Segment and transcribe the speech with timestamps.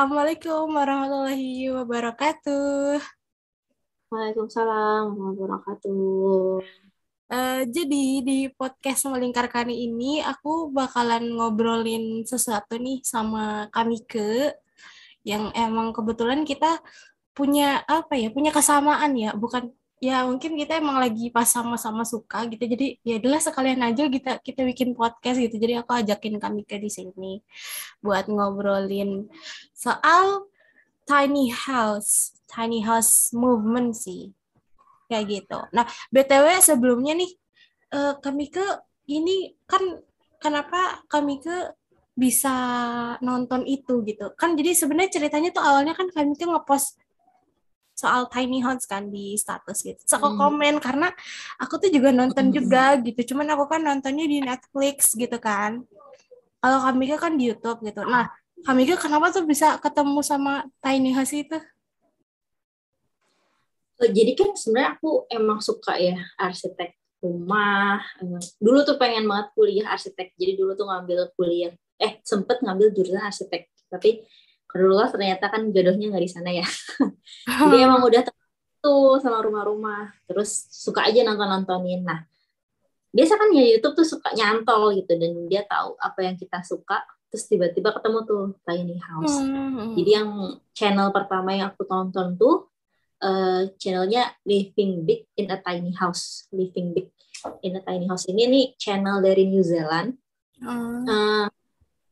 [0.00, 3.04] Assalamualaikum warahmatullahi wabarakatuh.
[4.08, 6.64] Waalaikumsalam warahmatullahi wabarakatuh.
[7.28, 14.56] Uh, jadi di podcast melingkar kali ini aku bakalan ngobrolin sesuatu nih sama Kamike
[15.20, 16.80] yang emang kebetulan kita
[17.36, 19.68] punya apa ya punya kesamaan ya bukan
[20.00, 22.64] ya mungkin kita emang lagi pas sama-sama suka gitu.
[22.64, 25.60] Jadi ya adalah sekalian aja kita kita bikin podcast gitu.
[25.60, 27.44] Jadi aku ajakin kami ke di sini
[28.00, 29.28] buat ngobrolin
[29.76, 30.48] soal
[31.04, 34.32] tiny house tiny house movement sih.
[35.06, 35.58] Kayak gitu.
[35.76, 37.30] Nah btw sebelumnya nih
[37.92, 38.64] uh, kami ke
[39.12, 40.00] ini kan
[40.40, 41.76] kenapa kami ke
[42.16, 42.56] bisa
[43.20, 44.32] nonton itu gitu.
[44.32, 46.96] Kan jadi sebenarnya ceritanya tuh awalnya kan kami tuh ngepost
[48.00, 50.00] soal tiny house kan di status gitu.
[50.08, 50.40] So aku hmm.
[50.40, 51.12] komen karena
[51.60, 52.54] aku tuh juga nonton hmm.
[52.56, 53.36] juga gitu.
[53.36, 55.84] Cuman aku kan nontonnya di Netflix gitu kan.
[56.60, 58.04] Kalau kami kan di YouTube gitu.
[58.08, 58.32] Nah,
[58.64, 61.56] kami kenapa tuh bisa ketemu sama tiny house itu?
[64.00, 68.00] Oh, jadi kan sebenarnya aku emang suka ya arsitek rumah.
[68.56, 70.32] Dulu tuh pengen banget kuliah arsitek.
[70.40, 71.72] Jadi dulu tuh ngambil kuliah.
[72.00, 73.68] Eh, sempet ngambil jurusan arsitek.
[73.92, 74.24] Tapi
[74.70, 76.66] Kedua ternyata kan jodohnya nggak di sana ya.
[77.66, 78.22] Jadi emang udah
[78.80, 80.14] tuh sama rumah-rumah.
[80.30, 82.06] Terus suka aja nonton-nontonin.
[82.06, 82.22] Nah,
[83.10, 87.02] biasa kan ya YouTube tuh suka nyantol gitu dan dia tahu apa yang kita suka.
[87.30, 89.36] Terus tiba-tiba ketemu tuh Tiny House.
[89.42, 89.94] Hmm.
[89.94, 90.30] Jadi yang
[90.74, 92.70] channel pertama yang aku tonton tuh
[93.22, 96.50] uh, channelnya Living Big in a Tiny House.
[96.50, 97.10] Living Big
[97.62, 100.18] in a Tiny House ini nih channel dari New Zealand.
[100.58, 101.06] Hmm.
[101.06, 101.46] Uh,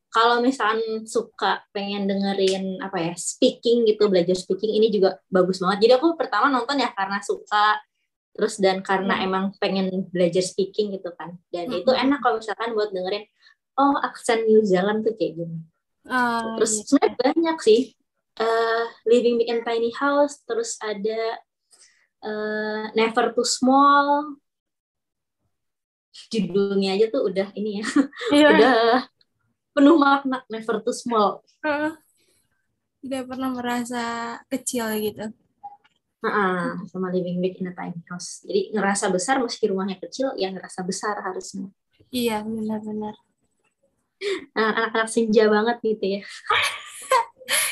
[0.09, 5.89] kalau misalkan suka pengen dengerin apa ya speaking gitu belajar speaking ini juga bagus banget
[5.89, 7.77] jadi aku pertama nonton ya karena suka
[8.33, 9.27] terus dan karena hmm.
[9.27, 11.84] emang pengen belajar speaking gitu kan dan hmm.
[11.84, 13.27] itu enak kalau misalkan buat dengerin
[13.77, 15.58] oh aksen New Zealand tuh kayak gini
[16.08, 16.83] oh, terus iya.
[16.89, 17.80] sebenarnya banyak sih
[18.41, 21.36] uh, Living Big and Tiny House terus ada
[22.24, 24.39] uh, Never Too Small
[26.33, 27.86] judulnya aja tuh udah ini ya
[28.33, 28.51] yeah.
[28.57, 28.74] udah
[29.78, 31.39] penuh makna never too small.
[32.98, 34.02] Tidak pernah merasa
[34.50, 35.30] kecil gitu.
[36.18, 38.42] Uh, sama living big in a tiny house.
[38.42, 41.70] Jadi ngerasa besar meski rumahnya kecil ya ngerasa besar harusnya.
[42.11, 43.14] Iya benar-benar.
[44.50, 46.22] Nah, anak-anak senja banget gitu ya.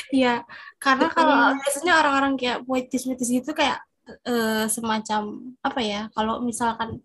[0.07, 0.47] Iya,
[0.79, 3.83] karena kalau biasanya orang-orang kayak puitis-puitis gitu kayak
[4.23, 6.01] uh, semacam apa ya?
[6.15, 7.03] Kalau misalkan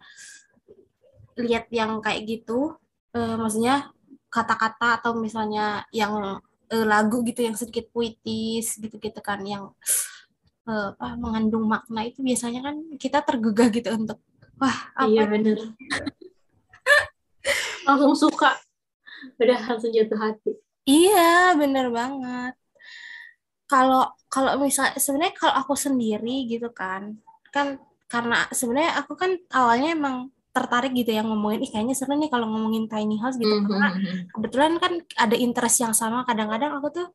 [1.35, 2.79] lihat yang kayak gitu,
[3.19, 3.91] uh, maksudnya
[4.33, 6.41] kata-kata atau misalnya yang
[6.73, 9.69] uh, lagu gitu yang sedikit puitis gitu-gitu kan yang
[10.65, 14.19] uh, apa mengandung makna itu biasanya kan kita tergugah gitu untuk
[14.57, 15.61] wah apa iya bener.
[17.87, 18.57] Langsung suka.
[19.39, 20.55] Udah langsung jatuh hati.
[20.87, 22.55] Iya bener banget.
[23.67, 27.19] Kalau kalau misalnya sebenarnya kalau aku sendiri gitu kan
[27.51, 30.17] kan karena sebenarnya aku kan awalnya emang
[30.53, 33.49] tertarik gitu yang ngomongin ih kayaknya seru nih kalau ngomongin tiny house gitu.
[33.49, 33.71] Mm -hmm.
[33.73, 34.23] karena hmm, hmm.
[34.37, 37.07] kebetulan kan ada interest yang sama kadang-kadang aku tuh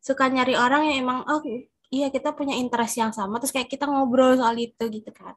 [0.00, 1.44] suka nyari orang yang emang oh
[1.92, 5.36] iya kita punya interest yang sama terus kayak kita ngobrol soal itu gitu kan.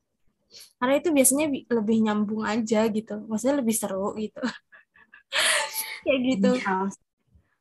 [0.82, 4.40] Karena itu biasanya lebih nyambung aja gitu maksudnya lebih seru gitu.
[6.08, 6.52] Kayak gitu.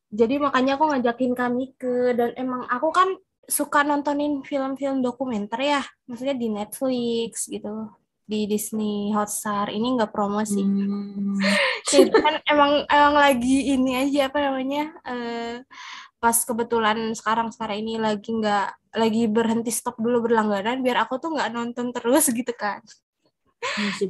[0.08, 3.12] Jadi makanya aku ngajakin kami ke dan emang aku kan
[3.48, 7.88] suka nontonin film-film dokumenter ya maksudnya di Netflix gitu
[8.28, 9.72] di Disney Hotstar.
[9.72, 11.41] Ini nggak promosi hmm.
[12.25, 15.56] kan emang emang lagi ini aja apa namanya uh,
[16.21, 21.33] pas kebetulan sekarang sekarang ini lagi nggak lagi berhenti stop dulu berlangganan biar aku tuh
[21.33, 22.84] nggak nonton terus gitu kan.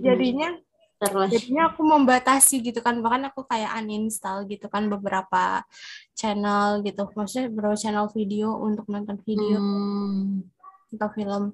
[0.03, 0.59] Jadinya
[0.99, 1.31] terus.
[1.31, 2.99] jadinya aku membatasi gitu kan.
[2.99, 5.63] Bahkan aku kayak uninstall gitu kan beberapa
[6.19, 7.07] channel gitu.
[7.15, 9.63] Maksudnya beberapa channel video untuk nonton video.
[9.63, 10.43] Hmm.
[10.89, 11.53] atau film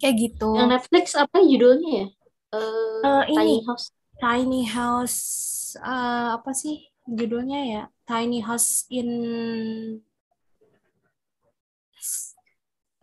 [0.00, 0.54] kayak gitu.
[0.56, 2.06] Yang Netflix apa judulnya ya?
[2.54, 3.86] Uh, uh, Tiny ini, House.
[4.18, 5.20] Tiny House
[5.82, 7.82] uh, apa sih judulnya ya?
[8.04, 9.10] Tiny House in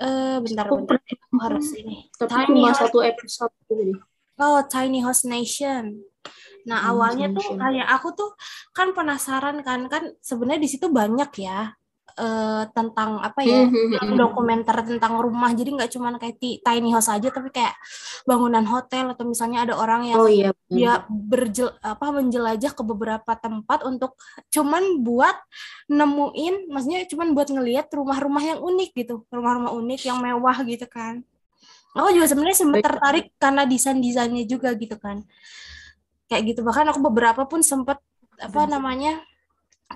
[0.01, 0.97] uh, bentar oh, bentar.
[0.97, 2.09] aku harus ini.
[2.17, 2.81] tapi Tiny cuma House...
[2.85, 4.01] satu episode gitu
[4.41, 6.01] oh Tiny House Nation.
[6.65, 8.31] Nah hmm, awalnya tuh kayak aku tuh
[8.73, 11.73] kan penasaran kan kan sebenarnya di situ banyak ya
[12.17, 14.17] uh, tentang apa ya mm-hmm.
[14.17, 15.51] dokumenter tentang rumah.
[15.55, 17.75] Jadi nggak cuma kayak tiny house aja tapi kayak
[18.27, 20.51] bangunan hotel atau misalnya ada orang yang oh, iya.
[20.67, 24.19] dia berjel apa menjelajah ke beberapa tempat untuk
[24.51, 25.35] cuman buat
[25.87, 31.23] nemuin maksudnya cuman buat ngelihat rumah-rumah yang unik gitu rumah-rumah unik yang mewah gitu kan.
[31.91, 35.27] Aku juga sebenarnya sempat tertarik karena desain desainnya juga gitu kan.
[36.31, 37.99] Kayak gitu bahkan aku beberapa pun sempat
[38.39, 39.21] apa namanya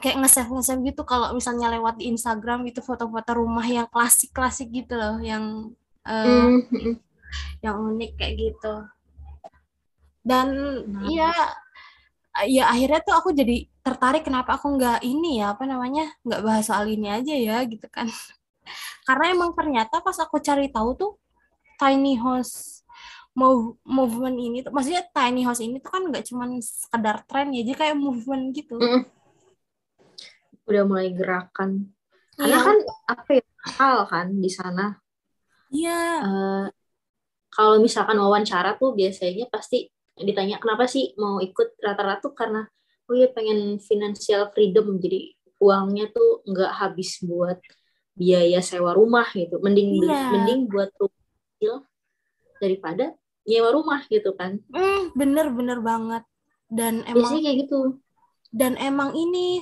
[0.02, 1.02] kayak nge-save nge-save gitu.
[1.04, 5.72] Kalau misalnya lewat di Instagram itu foto-foto rumah yang klasik-klasik gitu loh yang
[6.06, 6.98] uh, mm.
[7.66, 8.74] yang unik kayak gitu.
[10.26, 10.48] Dan
[10.90, 11.06] nah.
[11.08, 11.32] ya
[12.50, 16.66] ya akhirnya tuh aku jadi tertarik kenapa aku nggak ini ya apa namanya nggak bahas
[16.68, 18.10] soal ini aja ya gitu kan.
[19.08, 21.12] Karena emang ternyata pas aku cari tahu tuh
[21.78, 22.82] tiny house
[23.36, 27.62] move, movement ini tuh maksudnya tiny house ini tuh kan nggak cuma sekedar tren ya
[27.62, 28.80] jadi kayak movement gitu.
[28.82, 29.15] Mm
[30.66, 31.94] udah mulai gerakan.
[32.36, 32.68] Karena iya.
[32.68, 32.78] kan
[33.10, 33.46] apa ya
[33.80, 35.00] hal kan di sana.
[35.72, 36.02] Iya.
[36.22, 36.66] Uh,
[37.54, 41.80] kalau misalkan wawancara tuh biasanya pasti ditanya kenapa sih mau ikut?
[41.80, 42.68] Rata-rata karena
[43.06, 45.32] oh ya pengen financial freedom jadi
[45.62, 47.62] uangnya tuh nggak habis buat
[48.18, 49.62] biaya sewa rumah gitu.
[49.64, 50.34] Mending iya.
[50.36, 51.24] mending buat rumah
[52.60, 53.16] daripada
[53.46, 54.60] nyewa rumah gitu kan.
[54.74, 56.24] Mm, bener bener banget.
[56.66, 57.80] Dan emang biasanya kayak gitu
[58.56, 59.60] dan emang ini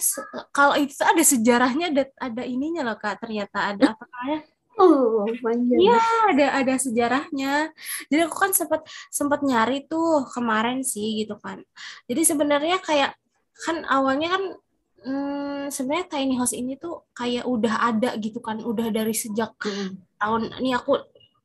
[0.53, 5.77] kalau itu ada sejarahnya ada ada ininya loh kak ternyata ada apa namanya Oh, panjang.
[5.85, 6.01] Iya,
[6.33, 7.69] ada ada sejarahnya.
[8.09, 8.81] Jadi aku kan sempat
[9.13, 11.61] sempat nyari tuh kemarin sih gitu kan.
[12.09, 13.13] Jadi sebenarnya kayak
[13.53, 14.43] kan awalnya kan
[15.05, 19.93] hmm, sebenarnya tiny house ini tuh kayak udah ada gitu kan, udah dari sejak hmm.
[20.17, 20.97] tahun ini aku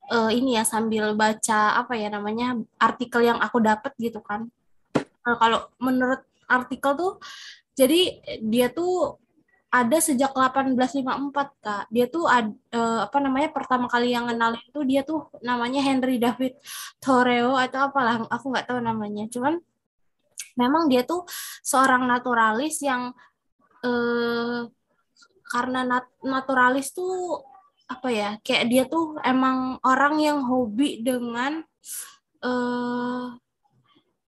[0.09, 4.49] uh, ini ya sambil baca apa ya namanya artikel yang aku dapat gitu kan.
[5.29, 7.12] kalau menurut artikel tuh
[7.79, 9.23] jadi dia tuh
[9.69, 11.85] ada sejak 1854 kak.
[11.93, 16.17] Dia tuh ad, uh, apa namanya pertama kali yang kenal itu dia tuh namanya Henry
[16.17, 16.56] David
[17.05, 19.29] Thoreau atau apalah aku nggak tahu namanya.
[19.29, 19.61] Cuman
[20.56, 21.29] memang dia tuh
[21.61, 23.12] seorang naturalis yang
[23.85, 24.61] uh,
[25.49, 27.44] karena nat naturalis tuh
[27.89, 31.65] apa ya kayak dia tuh emang orang yang hobi dengan
[32.44, 33.33] uh,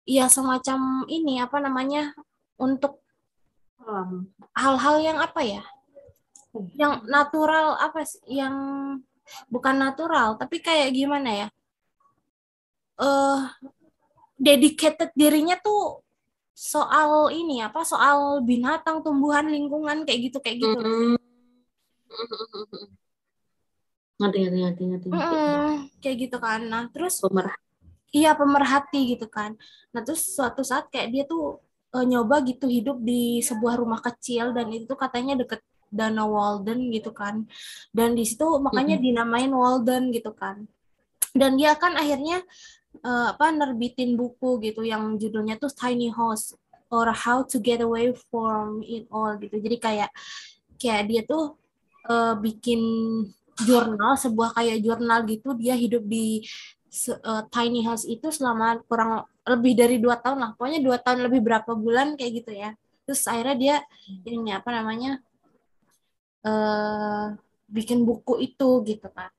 [0.06, 2.14] ya semacam ini apa namanya
[2.62, 3.02] untuk
[4.54, 5.64] hal-hal yang apa ya?
[6.78, 8.56] Yang natural apa sih yang
[9.50, 11.48] bukan natural tapi kayak gimana ya?
[13.02, 13.40] Eh uh,
[14.40, 16.06] dedicated dirinya tuh
[16.56, 20.80] soal ini apa soal binatang tumbuhan lingkungan kayak gitu kayak gitu.
[20.80, 21.20] Mm.
[24.16, 26.64] ngerti ngerti ngerti ngerti, Mm, kayak gitu kan.
[26.72, 27.65] Nah terus pemerhati
[28.16, 29.60] iya pemerhati gitu kan.
[29.92, 31.60] Nah terus suatu saat kayak dia tuh
[31.92, 35.60] uh, nyoba gitu hidup di sebuah rumah kecil dan itu katanya deket
[35.92, 37.44] Danau Walden gitu kan.
[37.92, 39.08] Dan di situ makanya mm-hmm.
[39.12, 40.64] dinamain Walden gitu kan.
[41.36, 42.40] Dan dia kan akhirnya
[43.04, 46.56] uh, apa nerbitin buku gitu yang judulnya tuh Tiny House
[46.88, 49.60] or How to Get Away from It All gitu.
[49.60, 50.10] Jadi kayak
[50.80, 51.60] kayak dia tuh
[52.08, 52.80] uh, bikin
[53.64, 56.44] jurnal sebuah kayak jurnal gitu dia hidup di
[57.12, 60.52] uh, tiny house itu selama kurang lebih dari dua tahun lah.
[60.56, 62.74] Pokoknya dua tahun lebih berapa bulan kayak gitu ya.
[63.06, 63.76] Terus akhirnya dia
[64.26, 65.22] ini apa namanya
[66.48, 67.36] uh,
[67.70, 69.30] bikin buku itu gitu kan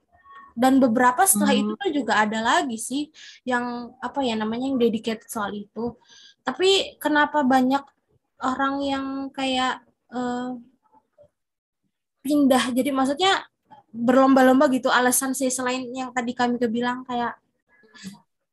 [0.56, 1.62] dan beberapa setelah hmm.
[1.62, 3.12] itu tuh juga ada lagi sih
[3.44, 6.00] yang apa ya namanya yang dedicated soal itu.
[6.40, 7.84] Tapi kenapa banyak
[8.40, 10.56] orang yang kayak uh,
[12.24, 12.72] pindah?
[12.72, 13.44] Jadi maksudnya
[13.92, 17.36] berlomba-lomba gitu alasan sih selain yang tadi kami kebilang kayak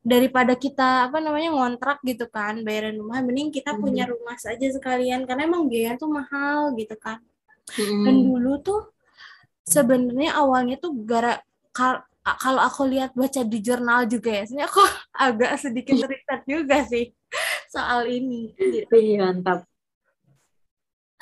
[0.04, 3.80] daripada kita apa namanya ngontrak gitu kan bayaran rumah mending kita hmm.
[3.80, 7.24] punya rumah saja sekalian karena emang biaya tuh mahal gitu kan
[7.80, 8.04] hmm.
[8.04, 8.82] dan dulu tuh
[9.64, 11.40] sebenarnya awalnya tuh gara
[12.24, 14.84] kalau aku lihat baca di jurnal juga ya sebenarnya aku
[15.32, 17.16] agak sedikit riset juga sih
[17.72, 18.92] soal ini gitu.
[18.92, 19.64] Iya, mantap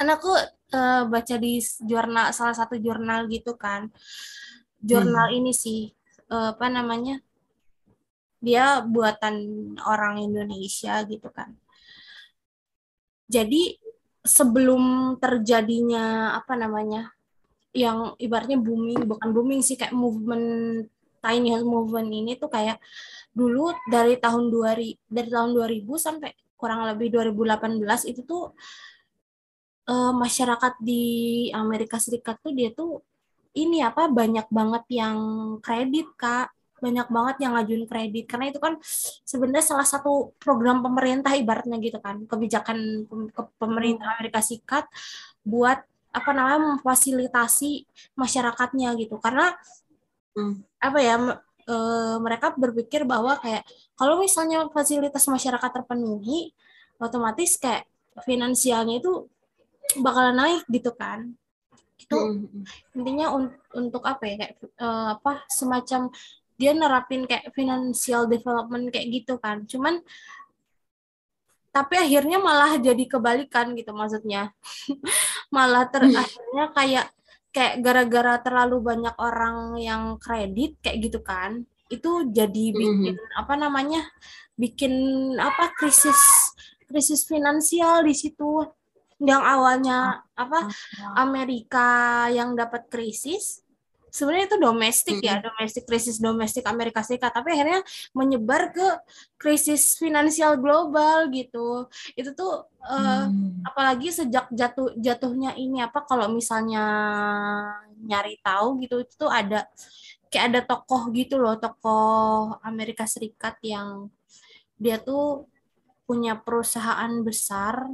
[0.01, 0.33] anakku
[0.73, 3.93] uh, baca di jurnal salah satu jurnal gitu kan
[4.81, 5.37] jurnal hmm.
[5.37, 5.93] ini sih
[6.33, 7.21] uh, apa namanya
[8.41, 9.35] dia buatan
[9.85, 11.53] orang Indonesia gitu kan.
[13.31, 13.77] Jadi
[14.25, 17.13] sebelum terjadinya apa namanya
[17.71, 20.85] yang ibaratnya booming bukan booming sih kayak movement
[21.23, 22.81] tiny house movement ini tuh kayak
[23.31, 28.51] dulu dari tahun 2000 dari tahun 2000 sampai kurang lebih 2018 itu tuh
[29.87, 33.01] uh, masyarakat di Amerika Serikat tuh dia tuh
[33.55, 35.17] ini apa banyak banget yang
[35.63, 38.25] kredit kak banyak banget yang ngajuin kredit.
[38.25, 38.81] Karena itu kan
[39.23, 42.25] sebenarnya salah satu program pemerintah ibaratnya gitu kan.
[42.25, 44.89] Kebijakan ke pemerintah Amerika Serikat
[45.45, 45.79] buat
[46.11, 47.85] apa namanya memfasilitasi
[48.17, 49.21] masyarakatnya gitu.
[49.21, 49.53] Karena
[50.35, 50.81] hmm.
[50.81, 51.15] apa ya
[51.69, 51.75] e,
[52.19, 53.63] mereka berpikir bahwa kayak
[53.95, 56.51] kalau misalnya fasilitas masyarakat terpenuhi
[56.99, 57.87] otomatis kayak
[58.27, 59.29] finansialnya itu
[59.99, 61.31] bakalan naik gitu kan.
[62.01, 62.63] Itu hmm, hmm.
[62.97, 66.09] intinya un untuk apa ya kayak uh, apa semacam
[66.61, 69.65] dia nerapin kayak financial development kayak gitu kan.
[69.65, 70.05] Cuman
[71.73, 74.53] tapi akhirnya malah jadi kebalikan gitu maksudnya.
[75.55, 76.19] Malah ter Hmm.
[76.19, 77.05] akhirnya kayak
[77.51, 83.99] kayak gara-gara terlalu banyak orang yang kredit kayak gitu kan itu jadi bikin apa namanya
[84.55, 84.95] bikin
[85.35, 86.15] apa krisis
[86.87, 88.63] krisis finansial di situ.
[89.21, 89.97] Yang awalnya
[90.33, 90.65] apa
[91.13, 93.60] Amerika yang dapat krisis
[94.11, 97.81] sebenarnya itu domestik ya domestik krisis domestik Amerika Serikat tapi akhirnya
[98.13, 98.87] menyebar ke
[99.39, 101.87] krisis finansial global gitu.
[102.19, 103.61] Itu tuh Hmm.
[103.61, 106.81] apalagi sejak jatuh jatuhnya ini apa kalau misalnya
[108.01, 109.69] nyari tahu gitu itu tuh ada
[110.33, 114.09] kayak ada tokoh gitu loh tokoh Amerika Serikat yang
[114.81, 115.45] dia tuh
[116.09, 117.85] punya perusahaan besar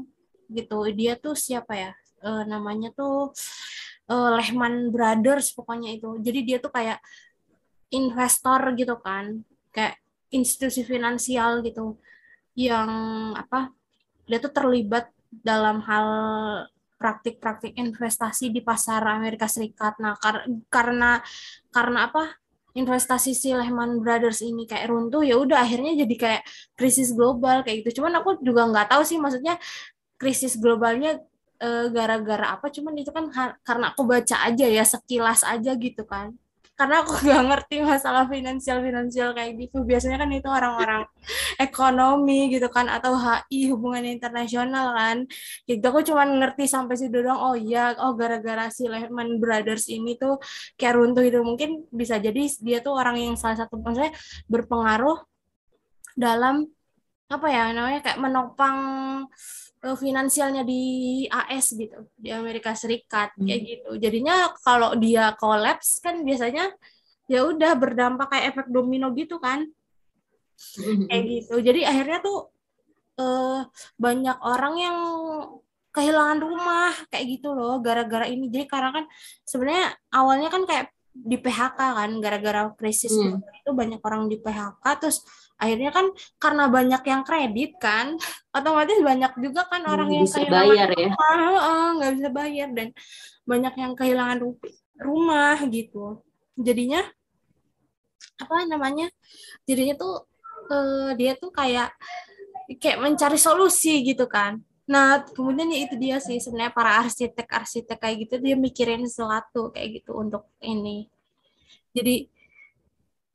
[0.47, 0.87] gitu.
[0.95, 1.91] Dia tuh siapa ya?
[2.23, 3.35] Eh, namanya tuh
[4.11, 6.99] eh, Lehman Brothers pokoknya itu jadi dia tuh kayak
[7.93, 9.99] investor gitu kan kayak
[10.33, 11.95] institusi finansial gitu
[12.57, 12.89] yang
[13.37, 13.71] apa
[14.27, 16.07] dia tuh terlibat dalam hal
[16.97, 20.01] praktik-praktik investasi di pasar Amerika Serikat.
[20.01, 21.21] Nah, kar- karena
[21.71, 22.25] karena apa?
[22.77, 26.41] investasi si Lehman Brothers ini kayak runtuh ya udah akhirnya jadi kayak
[26.77, 27.97] krisis global kayak gitu.
[27.97, 29.57] Cuman aku juga nggak tahu sih maksudnya
[30.21, 31.17] krisis globalnya
[31.65, 33.25] eh, gara-gara apa cuman itu kan
[33.67, 36.35] karena aku baca aja ya sekilas aja gitu kan.
[36.77, 39.77] Karena aku nggak ngerti masalah finansial finansial kayak gitu.
[39.89, 41.01] Biasanya kan itu orang-orang
[41.65, 45.17] ekonomi gitu kan atau HI hubungan internasional kan.
[45.67, 47.39] Gitu aku cuma ngerti sampai situ doang.
[47.41, 50.37] Oh iya oh gara-gara si Lehman Brothers ini tuh
[50.77, 54.13] kayak runtuh itu mungkin bisa jadi dia tuh orang yang salah satu maksudnya
[54.45, 55.17] berpengaruh
[56.17, 56.65] dalam
[57.27, 58.77] apa ya namanya kayak menopang
[59.77, 60.81] finansialnya di
[61.29, 63.67] AS gitu di Amerika Serikat kayak Hmm.
[63.69, 63.91] gitu.
[64.01, 66.73] Jadinya kalau dia kolaps kan biasanya
[67.29, 69.69] ya udah berdampak kayak efek domino gitu kan.
[71.07, 71.55] Kayak gitu.
[71.61, 72.49] Jadi akhirnya tuh
[73.17, 73.61] eh,
[73.97, 74.97] banyak orang yang
[75.89, 78.45] kehilangan rumah kayak gitu loh gara-gara ini.
[78.45, 79.05] Jadi karena kan
[79.41, 83.41] sebenarnya awalnya kan kayak di PHK kan gara-gara krisis Hmm.
[83.41, 85.25] itu banyak orang di PHK terus
[85.61, 86.05] akhirnya kan
[86.43, 88.07] karena banyak yang kredit kan
[88.57, 91.09] otomatis banyak juga kan orang Nggak yang bisa kehilangan bayar ya.
[91.17, 92.87] rumah heeh, nggak bisa bayar dan
[93.49, 94.61] banyak yang kehilangan ru-
[95.01, 96.21] rumah gitu.
[96.57, 97.01] Jadinya
[98.43, 99.07] apa namanya
[99.67, 100.13] jadinya tuh
[100.73, 101.89] eh, dia tuh kayak
[102.81, 104.61] kayak mencari solusi gitu kan.
[104.93, 109.73] Nah kemudian ya itu dia sih sebenarnya para arsitek arsitek kayak gitu dia mikirin sesuatu
[109.73, 111.07] kayak gitu untuk ini.
[111.95, 112.15] Jadi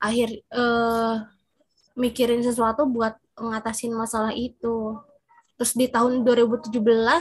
[0.02, 1.14] akhir eh,
[1.98, 4.98] mikirin sesuatu buat ngatasin masalah itu.
[5.56, 6.72] Terus di tahun 2017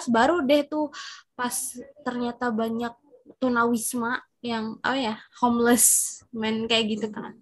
[0.10, 0.90] baru deh tuh
[1.36, 1.54] pas
[2.02, 2.94] ternyata banyak
[3.38, 7.38] tunawisma yang apa ya homeless men kayak gitu kan.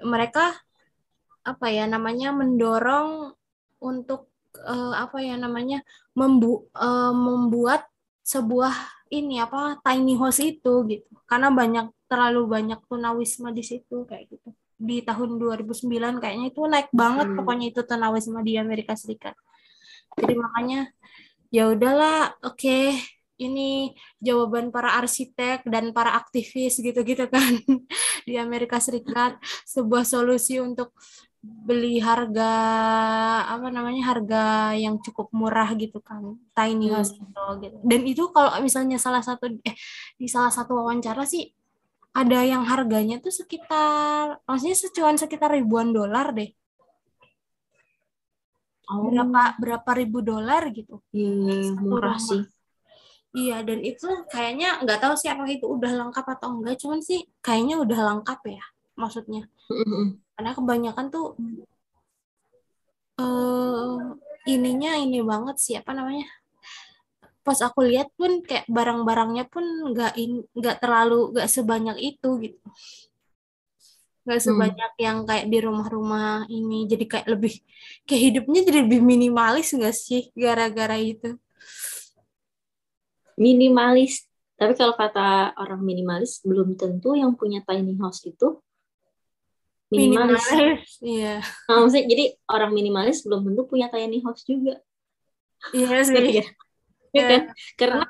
[0.00, 0.56] Mereka
[1.46, 3.36] apa ya namanya mendorong
[3.82, 5.84] untuk eh, apa ya namanya
[6.16, 7.86] membu eh, membuat
[8.26, 8.74] sebuah
[9.12, 11.10] ini apa tiny house itu gitu.
[11.28, 16.92] Karena banyak terlalu banyak tunawisma di situ kayak gitu di tahun 2009 kayaknya itu naik
[16.92, 17.36] banget Hmm.
[17.40, 19.32] pokoknya itu tunawisma di Amerika Serikat
[20.14, 20.80] jadi makanya
[21.48, 22.92] ya udahlah oke
[23.36, 27.40] ini jawaban para arsitek dan para aktivis gitu-gitu kan
[28.28, 30.92] di Amerika Serikat sebuah solusi untuk
[31.40, 32.50] beli harga
[33.46, 37.22] apa namanya harga yang cukup murah gitu kan tiny house Hmm.
[37.28, 37.76] gitu, gitu.
[37.86, 39.76] dan itu kalau misalnya salah satu eh
[40.18, 41.46] di salah satu wawancara sih
[42.16, 46.48] ada yang harganya tuh sekitar maksudnya secuan sekitar ribuan dolar deh
[48.86, 52.38] Oh, berapa berapa ribu dolar gitu iya, murah sih.
[53.34, 57.26] Iya, dan itu kayaknya nggak tahu sih apakah itu udah lengkap atau enggak, cuman sih
[57.42, 58.62] kayaknya udah lengkap ya,
[58.94, 59.50] maksudnya.
[60.38, 61.34] Karena kebanyakan tuh
[63.18, 63.94] eh
[64.46, 66.30] ininya ini banget sih apa namanya?
[67.46, 69.62] Pas aku lihat pun kayak barang-barangnya pun
[69.94, 70.18] nggak
[70.50, 72.58] nggak terlalu nggak sebanyak itu gitu.
[74.26, 74.46] Nggak Hmm.
[74.50, 76.90] sebanyak yang kayak di rumah-rumah ini.
[76.90, 77.54] Jadi kayak lebih
[78.02, 81.38] kayak hidupnya jadi lebih minimalis nggak sih gara-gara itu?
[83.38, 84.26] Minimalis.
[84.56, 88.56] Tapi kalau kata orang minimalis, belum tentu yang punya tiny house itu
[89.92, 90.42] minimalis.
[91.04, 91.44] Iya.
[91.68, 94.80] Nah, maksudnya, jadi orang minimalis belum tentu punya tiny house juga.
[95.76, 96.42] Iya sih.
[97.16, 97.42] Iya kan?
[97.80, 98.04] Karena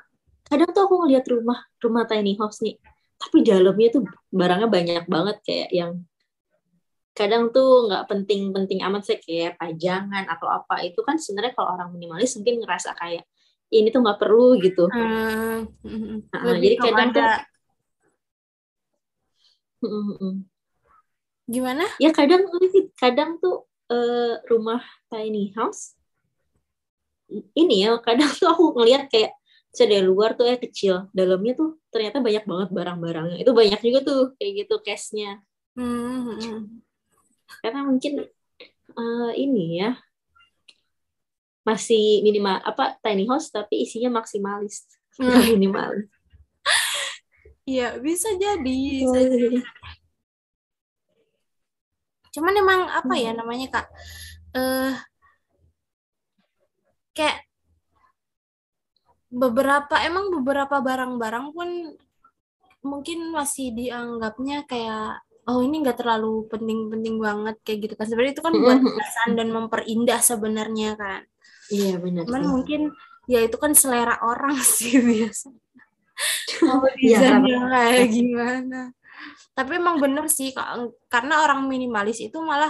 [0.47, 2.75] kadang tuh aku ngeliat rumah rumah tiny house nih,
[3.15, 5.91] tapi dalamnya tuh barangnya banyak banget kayak yang
[7.17, 11.89] kadang tuh nggak penting-penting amat sih kayak pajangan atau apa itu kan sebenarnya kalau orang
[11.89, 13.25] minimalis mungkin ngerasa kayak
[13.73, 14.85] ini tuh nggak perlu gitu.
[14.85, 17.25] Hmm, mm, Nah, lebih jadi kadang kepada
[19.81, 20.33] Mm-mm.
[21.49, 21.85] gimana?
[21.97, 22.45] Ya kadang
[23.01, 25.96] kadang tuh eh, rumah tiny house
[27.31, 29.35] ini ya kadang tuh aku ngeliat kayak
[29.77, 34.21] dari luar tuh ya kecil dalamnya tuh ternyata banyak banget barang-barangnya itu banyak juga tuh
[34.39, 35.43] kayak gitu case-nya
[35.77, 36.81] Hmm.
[37.61, 38.25] karena mungkin
[38.97, 39.93] uh, ini ya
[41.61, 44.89] masih minimal apa tiny house tapi isinya maksimalis
[45.21, 45.33] Hmm.
[45.57, 46.09] minimalis
[47.67, 48.79] Iya, bisa jadi.
[49.03, 49.59] Bisa jadi.
[52.31, 53.87] Cuman emang apa ya namanya Kak?
[54.55, 54.93] Eh
[57.17, 57.41] kayak
[59.33, 61.69] beberapa emang beberapa barang-barang pun
[62.85, 68.05] mungkin masih dianggapnya kayak oh ini nggak terlalu penting-penting banget kayak gitu kan.
[68.05, 71.25] Sebenarnya itu kan buat kesan dan memperindah sebenarnya kan.
[71.67, 72.81] Iya benar cuman mungkin
[73.27, 75.51] ya itu kan selera orang sih biasa
[76.65, 78.81] mau Iya, desainnya kayak gimana
[79.57, 80.53] tapi emang bener sih
[81.09, 82.69] karena orang minimalis itu malah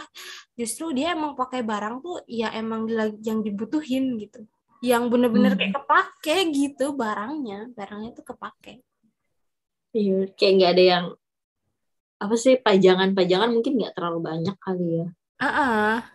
[0.56, 2.88] justru dia emang pakai barang tuh ya emang
[3.20, 4.48] yang dibutuhin gitu.
[4.79, 5.60] Yang bener-bener Hmm.
[5.60, 7.67] kayak kepake gitu barangnya.
[7.75, 8.79] Barangnya tuh kepake.
[9.91, 11.06] Iya, kayak nggak ada yang
[12.24, 15.08] apa sih pajangan-pajangan mungkin nggak terlalu banyak kali ya.
[15.38, 16.08] Ah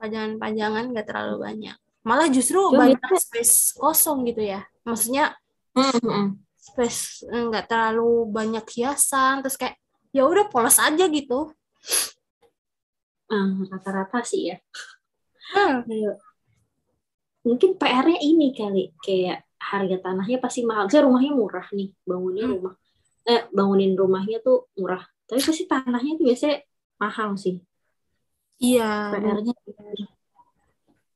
[0.00, 1.76] pajangan-pajangan nggak terlalu banyak.
[2.00, 4.64] Malah justru Cuma banyak biasanya- space kosong gitu ya.
[4.88, 5.36] Maksudnya
[5.70, 9.80] Hmm, space eh, nggak terlalu banyak hiasan terus kayak
[10.12, 11.50] ya udah polos aja gitu.
[13.30, 14.56] Ah, rata-rata sih ya.
[15.54, 15.86] Hmm.
[17.46, 20.90] Mungkin PR-nya ini kali kayak harga tanahnya pasti mahal.
[20.90, 22.52] Saya rumahnya murah nih bangunin Hmm.
[22.58, 22.74] rumah.
[23.24, 25.06] Eh bangunin rumahnya tuh murah.
[25.30, 26.56] Tapi pasti tanahnya tuh biasanya
[26.98, 27.56] mahal sih.
[28.60, 29.14] Iya.
[29.14, 29.54] PR-nya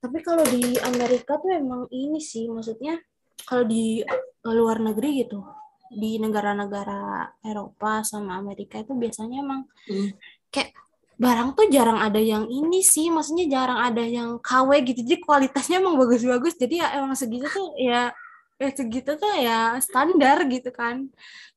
[0.04, 3.00] Tapi kalau di Amerika tuh emang ini sih, maksudnya
[3.42, 4.06] kalau di
[4.46, 5.42] luar negeri gitu,
[5.90, 10.16] di negara-negara Eropa sama Amerika itu biasanya emang Hmm.
[10.48, 10.72] kayak
[11.20, 15.78] barang tuh jarang ada yang ini sih, maksudnya jarang ada yang KW gitu, jadi kualitasnya
[15.82, 18.10] emang bagus-bagus, jadi ya emang segitu tuh ya,
[18.58, 21.06] ya segitu tuh ya standar gitu kan.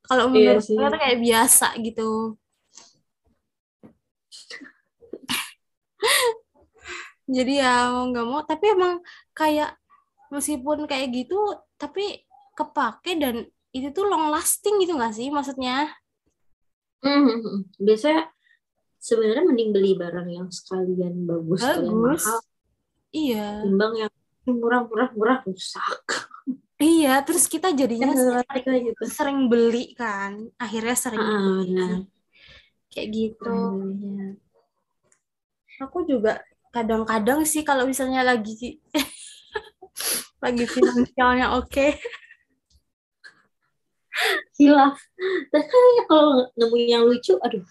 [0.05, 2.37] Kalau Iya menurut saya tuh kayak biasa gitu.
[7.27, 9.03] Jadi ya mau nggak mau, tapi emang
[9.35, 9.75] kayak
[10.31, 11.35] meskipun kayak gitu,
[11.77, 12.25] tapi
[12.57, 15.93] kepake dan itu tuh long lasting gitu nggak sih maksudnya?
[16.97, 18.33] Hmm, biasanya
[18.97, 22.25] sebenarnya mending beli barang yang sekalian bagus, Bagus.
[22.25, 22.39] mahal,
[23.13, 24.13] Iya, timbang yang
[24.49, 25.85] murah-murah murah rusak.
[26.81, 27.21] iya.
[27.21, 28.11] Terus kita jadinya
[28.49, 29.03] balik lagi gitu.
[29.05, 31.91] sering beli kan, akhirnya sering Ah, beli benar.
[32.89, 33.53] kayak gitu.
[34.01, 34.25] Iya.
[35.85, 36.41] Aku juga
[36.73, 38.81] kadang-kadang sih kalau misalnya lagi
[40.37, 41.97] lagi finansialnya oke,
[44.57, 44.97] Hilaf.
[45.53, 47.61] Tapi kan ya kalau nemu yang lucu, aduh,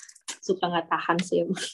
[0.43, 1.67] suka nggak tahan sih emang.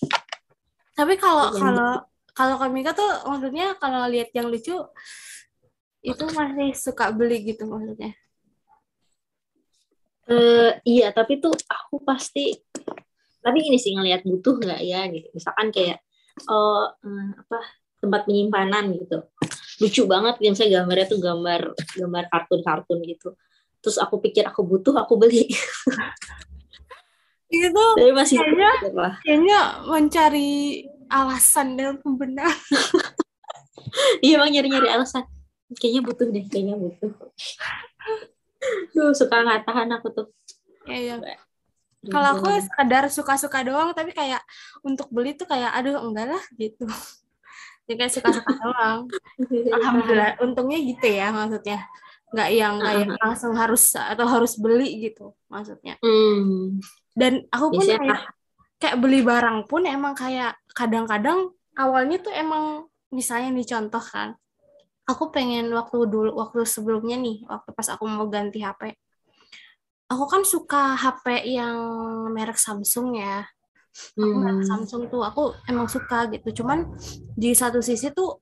[0.96, 1.90] Tapi kalau kalau
[2.32, 4.76] kalau Kamika tuh maksudnya kalau lihat yang lucu
[6.02, 8.16] itu masih suka beli gitu maksudnya.
[10.32, 12.54] Eh, iya, tapi tuh aku pasti,
[13.42, 15.28] tapi ini sih ngelihat butuh nggak ya gitu.
[15.36, 16.00] Misalkan kayak
[16.48, 17.58] oh eh, apa
[18.00, 19.28] tempat penyimpanan gitu,
[19.80, 20.50] lucu banget gitu.
[20.52, 21.60] Misalnya gambarnya tuh gambar
[21.96, 23.28] gambar kartun-kartun gitu.
[23.80, 25.48] Terus aku pikir aku butuh, aku beli.
[27.52, 29.14] Itu Tapi masih Kayaknya- lah.
[29.20, 30.50] kayaknya mencari
[31.08, 32.56] alasan dan pembenaran.
[34.24, 35.28] Iya emang nyari-nyari alasan.
[35.76, 37.12] Kayaknya butuh deh, kayaknya butuh.
[38.96, 40.26] Duh, suka nggak tahan aku tuh.
[40.88, 41.36] Ya, ya.
[42.08, 44.40] Kalau aku sekadar suka-suka doang, tapi kayak
[44.80, 46.88] untuk beli tuh kayak aduh enggak lah gitu.
[47.86, 48.98] Jadi kayak suka-suka doang.
[49.72, 51.78] Alhamdulillah, untungnya gitu ya maksudnya.
[52.32, 56.00] Nggak yang kayak langsung harus atau harus beli gitu maksudnya.
[56.00, 56.80] Hmm,
[57.12, 58.20] Dan aku pun kayak,
[58.80, 64.32] kayak beli barang pun emang kayak kadang-kadang awalnya tuh emang misalnya nih contoh kan.
[65.04, 68.96] Aku pengen waktu dulu waktu sebelumnya nih, waktu pas aku mau ganti HP.
[70.08, 71.76] Aku kan suka HP yang
[72.32, 73.44] merek Samsung ya.
[73.92, 76.62] Aku hmm, Samsung tuh aku emang suka gitu.
[76.64, 76.96] Cuman
[77.36, 78.40] di satu sisi tuh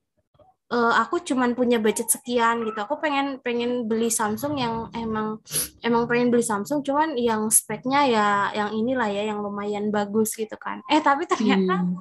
[0.71, 2.79] eh, aku cuman punya budget sekian gitu.
[2.79, 5.43] Aku pengen pengen beli Samsung yang emang
[5.83, 10.55] emang pengen beli Samsung, cuman yang speknya ya yang inilah ya yang lumayan bagus gitu
[10.55, 10.79] kan.
[10.87, 11.95] Eh tapi ternyata hmm.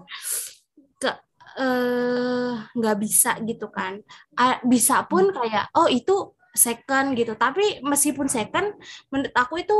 [1.02, 1.10] ke
[1.58, 3.98] eh nggak bisa gitu kan.
[4.38, 7.34] Ah, bisa pun kayak oh itu second gitu.
[7.38, 8.74] Tapi meskipun second,
[9.10, 9.76] menurut aku itu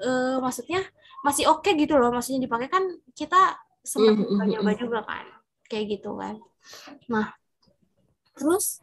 [0.00, 0.84] eh, maksudnya
[1.26, 2.10] masih oke gitu loh.
[2.14, 2.84] Maksudnya dipakai kan
[3.16, 5.24] kita sempat Mhm, mhm, nyoba juga kan,
[5.70, 6.36] kayak gitu kan.
[7.12, 7.26] Nah
[8.36, 8.80] terus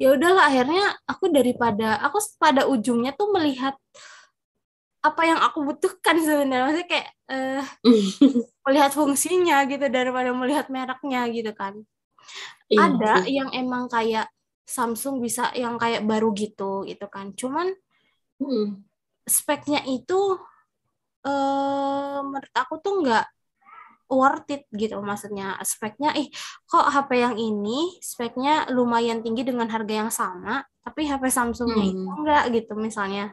[0.00, 3.74] ya udahlah akhirnya aku daripada aku pada ujungnya tuh melihat
[5.04, 7.62] apa yang aku butuhkan sebenarnya maksudnya kayak eh,
[8.64, 11.74] melihat fungsinya gitu daripada melihat mereknya gitu kan
[12.72, 13.36] Iya ada sih.
[13.36, 14.26] yang emang kayak
[14.64, 17.68] Samsung bisa yang kayak baru gitu gitu kan cuman
[18.40, 18.84] Hmm.
[19.24, 20.20] speknya itu
[21.24, 23.26] eh menurut aku tuh nggak
[24.12, 26.28] worth it gitu maksudnya speknya ih
[26.68, 32.04] kok HP yang ini speknya lumayan tinggi dengan harga yang sama tapi HP Samsungnya itu
[32.04, 32.20] Hmm.
[32.20, 33.32] enggak gitu misalnya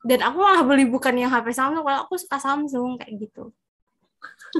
[0.00, 3.52] dan aku malah beli bukan yang HP Samsung kalau aku suka Samsung kayak gitu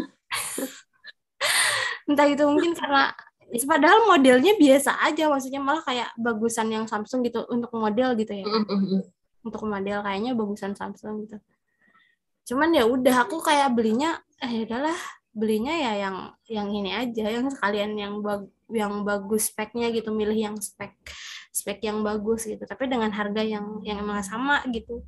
[2.09, 3.17] entah itu mungkin karena
[3.65, 8.47] padahal modelnya biasa aja maksudnya malah kayak bagusan yang Samsung gitu untuk model gitu ya
[8.47, 9.03] hmm.
[9.43, 11.41] untuk model kayaknya bagusan Samsung gitu.
[12.49, 14.99] Cuman ya udah aku kayak belinya eh ya udahlah
[15.31, 16.17] belinya ya yang
[16.51, 20.99] yang ini aja yang sekalian yang bag, yang bagus speknya gitu milih yang spek
[21.55, 25.07] spek yang bagus gitu tapi dengan harga yang yang emang sama gitu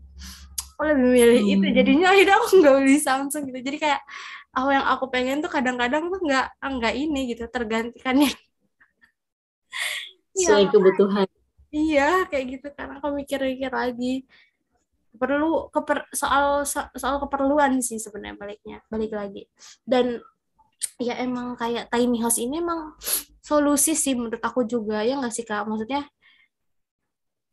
[0.79, 1.75] aku lebih milih itu Hmm.
[1.75, 4.01] jadinya akhirnya aku nggak beli Samsung gitu jadi kayak
[4.53, 8.31] apa yang aku pengen tuh kadang-kadang tuh nggak nggak ini gitu tergantikannya
[10.37, 11.29] Sesuai kebutuhan.
[11.73, 12.89] Iya, kayak gitu kan.
[13.01, 14.25] Aku mikir-mikir lagi.
[15.23, 19.47] Perlu keper, soal so- soal keperluan sih sebenarnya baliknya, balik lagi.
[19.87, 20.19] Dan
[20.99, 22.99] ya emang kayak tiny house ini emang
[23.39, 25.63] solusi sih menurut aku juga ya nggak sih Kak?
[25.71, 26.03] Maksudnya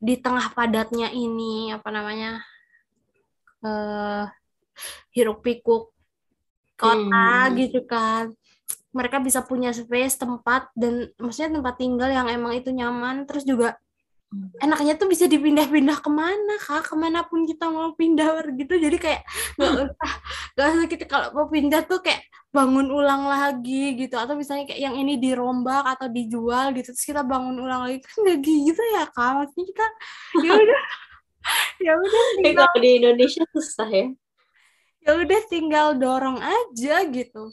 [0.02, 2.42] di tengah padatnya ini apa namanya?
[3.60, 4.24] eh
[5.12, 5.92] hiruk pikuk
[6.80, 7.54] kota Hmm.
[7.60, 8.32] gitu kan.
[8.96, 13.76] Mereka bisa punya space, tempat dan maksudnya tempat tinggal yang emang itu nyaman, terus juga
[14.64, 16.82] enaknya tuh bisa dipindah-pindah ke mana kak?
[16.90, 18.74] Ke mana pun kita mau pindah gitu.
[18.78, 19.22] Jadi kayak
[19.58, 20.12] nggak usah
[20.54, 22.22] nggak usah kita kalau mau pindah tuh kayak
[22.54, 24.16] bangun ulang lagi gitu.
[24.22, 27.98] Atau misalnya kayak yang ini dirombak atau dijual gitu terus kita bangun ulang lagi.
[28.06, 29.30] Kan nggak gitu ya kak?
[29.38, 29.86] Maksudnya kita
[30.46, 30.82] ya udah
[31.86, 34.06] ya udah Eh, tinggal kalau di Indonesia susah ya.
[35.06, 37.52] ya udah tinggal dorong aja gitu.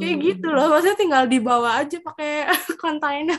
[0.00, 0.24] Kayak Hmm.
[0.26, 0.66] gitu loh.
[0.72, 2.30] Maksudnya tinggal dibawa aja pakai
[2.82, 3.38] kontainer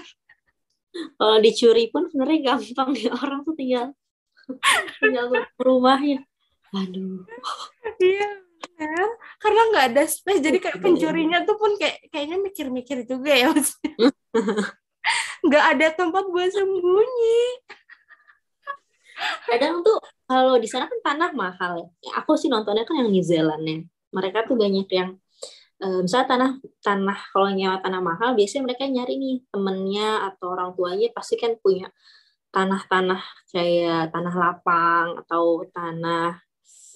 [1.18, 3.94] Kalau dicuri pun sebenarnya gampang ya orang tuh tinggal
[5.02, 6.24] tinggal ke rumahnya.
[6.76, 7.24] Aduh.
[7.98, 8.28] Iya,
[8.78, 9.10] bener.
[9.40, 14.12] karena nggak ada space, jadi kayak pencurinya tuh pun kayak kayaknya mikir-mikir juga ya maksudnya.
[15.48, 17.42] Nggak ada tempat buat sembunyi.
[19.48, 21.90] Kadang tuh kalau di sana kan tanah mahal.
[22.04, 23.80] Ya, Aku sih nontonnya kan yang New Zealand ya.
[24.12, 25.16] Mereka tuh banyak yang
[25.84, 30.74] eh, misalnya tanah tanah kalau nyewa tanah mahal biasanya mereka nyari nih temennya atau orang
[30.74, 31.88] tuanya pasti kan punya
[32.52, 33.22] tanah-tanah
[33.54, 36.42] kayak tanah lapang atau tanah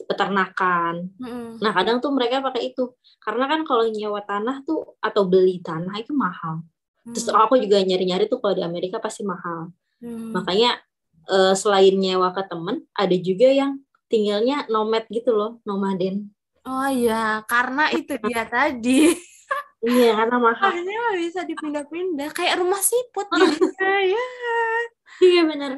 [0.09, 1.13] peternakan.
[1.21, 1.61] Mm-mm.
[1.61, 2.89] Nah, kadang tuh mereka pakai itu.
[3.21, 6.65] Karena kan kalau nyewa tanah tuh atau beli tanah itu mahal.
[7.05, 7.37] Terus Hmm.
[7.37, 9.73] aku juga nyari-nyari tuh kalau di Amerika pasti mahal.
[10.01, 10.33] Hmm.
[10.33, 10.81] Makanya
[11.29, 13.77] eh, selain nyewa ke temen, ada juga yang
[14.09, 16.33] tinggalnya nomad gitu loh, nomaden.
[16.65, 19.11] Oh iya, karena itu dia tadi.
[19.81, 20.69] Iya, karena mahal.
[20.77, 24.25] Akhirnya bisa dipindah-pindah, kayak rumah siput jadinya ya.
[25.21, 25.71] Iya bener.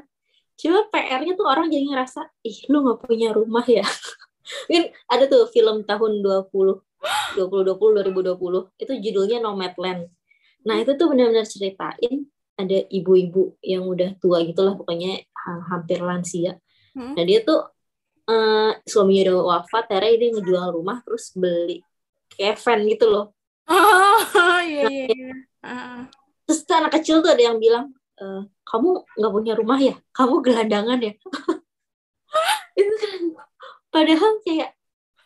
[0.59, 3.83] Cuma PR-nya tuh orang jadi ngerasa, ih lu gak punya rumah ya.
[4.67, 6.51] Mungkin ada tuh film tahun 20,
[7.39, 10.11] 2020, 2020, itu judulnya Nomadland.
[10.67, 15.99] Nah itu tuh benar-benar ceritain ada ibu-ibu yang udah tua gitu lah, pokoknya ha- hampir
[16.03, 16.59] lansia.
[16.93, 17.17] Hmm.
[17.17, 17.72] Nah dia tuh
[18.29, 21.83] eh, suaminya udah wafat, akhirnya dia ngejual rumah terus beli
[22.37, 23.25] van gitu loh.
[23.69, 24.19] Oh
[24.65, 25.05] iya iya.
[25.11, 25.33] iya.
[25.63, 26.01] Ah.
[26.43, 29.95] Terus anak kecil tuh ada yang bilang, "Eh, kamu nggak punya rumah ya?
[30.11, 31.13] Kamu gelandangan ya?
[32.79, 33.21] itu kan
[33.93, 34.73] padahal kayak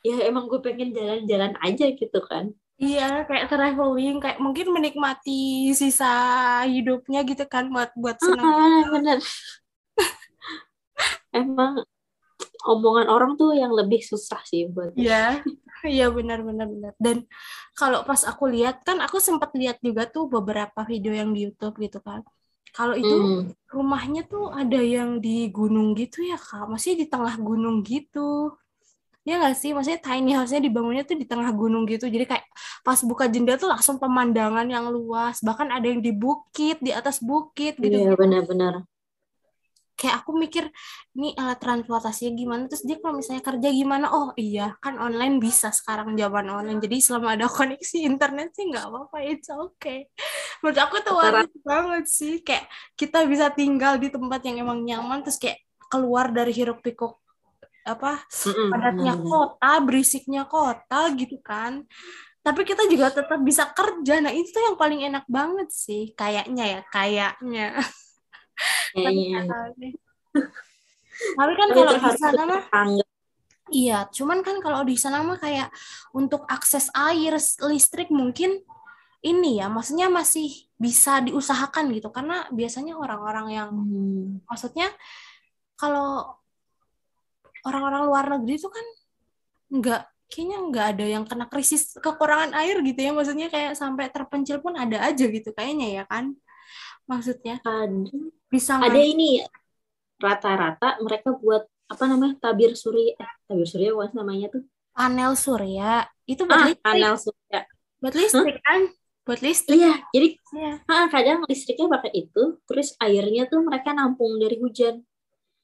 [0.04, 2.52] ya emang gue pengen jalan-jalan aja gitu kan.
[2.78, 8.46] Iya, kayak traveling, kayak mungkin menikmati sisa hidupnya gitu kan buat buat senang.
[8.46, 9.18] Ah, bener.
[11.34, 11.82] emang
[12.66, 15.16] omongan orang tuh yang lebih susah sih buat Iya,
[15.94, 16.94] iya benar benar benar.
[17.06, 17.18] Dan
[17.78, 21.76] kalau pas aku lihat kan aku sempat lihat juga tuh beberapa video yang di YouTube
[21.86, 22.22] gitu kan.
[22.76, 23.54] Kalau itu Hmm.
[23.76, 28.20] rumahnya tuh ada yang di gunung gitu ya Kak, masih di tengah gunung gitu.
[29.28, 29.70] Ya nggak sih?
[29.76, 32.06] Maksudnya tiny house-nya dibangunnya tuh di tengah gunung gitu.
[32.08, 32.46] Jadi kayak
[32.86, 35.36] pas buka jendela tuh langsung pemandangan yang luas.
[35.48, 37.98] Bahkan ada yang di bukit, di atas bukit gitu.
[37.98, 38.74] Iya benar-benar.
[39.98, 40.70] Kayak aku mikir
[41.18, 42.64] ini alat transportasinya gimana?
[42.70, 44.06] Terus dia kalau misalnya kerja gimana?
[44.14, 48.86] Oh iya kan online bisa sekarang zaman online jadi selama ada koneksi internet sih nggak
[48.86, 50.06] apa-apa it's okay.
[50.62, 55.26] Menurut aku tuh worth banget sih kayak kita bisa tinggal di tempat yang emang nyaman
[55.26, 57.18] terus kayak keluar dari hiruk pikuk
[57.88, 58.20] apa
[58.70, 61.82] padatnya kota berisiknya kota gitu kan.
[62.46, 64.24] Tapi kita juga tetap bisa kerja.
[64.24, 67.76] Nah itu tuh yang paling enak banget sih kayaknya ya kayaknya
[69.78, 69.94] deh.
[71.18, 72.64] Tapi kan kalau di sana mah
[73.68, 75.68] iya, cuman kan kalau di sana mah kayak
[76.16, 77.36] untuk akses air,
[77.68, 78.64] listrik mungkin
[79.26, 82.14] ini ya maksudnya masih bisa diusahakan gitu.
[82.14, 84.40] Karena biasanya orang-orang yang Hmm.
[84.48, 84.88] maksudnya
[85.76, 86.38] kalau
[87.68, 88.86] orang-orang luar negeri itu kan
[89.68, 93.12] nggak kayaknya nggak ada yang kena krisis kekurangan air gitu ya.
[93.12, 96.38] Maksudnya kayak sampai terpencil pun ada aja gitu kayaknya ya kan
[97.08, 97.56] maksudnya?
[97.64, 98.12] Ada,
[98.52, 99.42] bisa ada ini
[100.20, 103.16] rata-rata mereka buat apa namanya tabir surya.
[103.16, 104.64] Eh, tabir surya bukan namanya tuh?
[104.92, 106.06] Panel surya.
[106.28, 106.84] Itu buat ah listrik.
[106.84, 107.60] panel surya.
[108.04, 108.82] Buat listrik kan?
[109.28, 109.78] Buat listrik.
[109.80, 115.04] Iya jadi ya ah, kadang listriknya pakai itu terus airnya tuh mereka nampung dari hujan.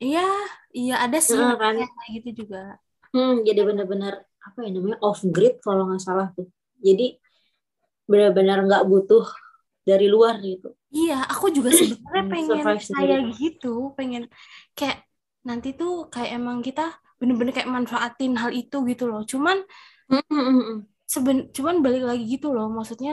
[0.03, 0.27] Iya
[0.75, 1.75] iya ada sih Heeh, kan?
[1.79, 2.77] kayak gitu juga.
[3.13, 6.47] Hmm jadi benar-benar apa ya namanya off grid kalau nggak salah tuh.
[6.84, 7.15] Jadi
[8.03, 9.23] benar-benar nggak butuh
[9.89, 10.67] dari luar gitu
[10.97, 13.67] Iya, aku juga sebenarnya Hmm, pengen kayak gitu,
[13.97, 14.23] pengen
[14.77, 14.97] kayak
[15.49, 16.81] nanti tuh kayak emang kita
[17.19, 19.21] bener-bener kayak manfaatin hal itu gitu loh.
[19.31, 19.57] Cuman
[20.09, 20.77] Hmm, hmm,
[21.13, 23.11] seben, cuman balik lagi gitu loh, maksudnya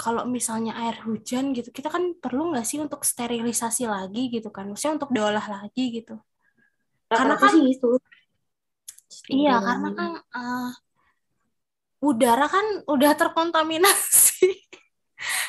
[0.00, 4.64] kalau misalnya air hujan gitu, kita kan perlu nggak sih untuk sterilisasi lagi gitu kan,
[4.70, 6.14] maksudnya untuk diolah lagi gitu.
[7.10, 7.86] Karena Rata-rata kan- sih gitu
[9.34, 10.70] Iya, karena kan eh,
[12.08, 14.48] udara kan udah terkontaminasi.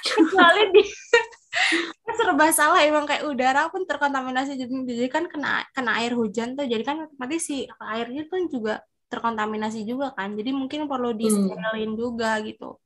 [0.03, 0.83] Kecuali di
[2.17, 4.55] serba salah emang kayak udara pun terkontaminasi.
[4.59, 6.67] Jadi, jadi kan kena kena air hujan tuh.
[6.67, 10.35] Jadi kan otomatis si airnya tuh juga terkontaminasi juga kan.
[10.35, 12.79] Jadi mungkin perlu di sterilin juga gitu.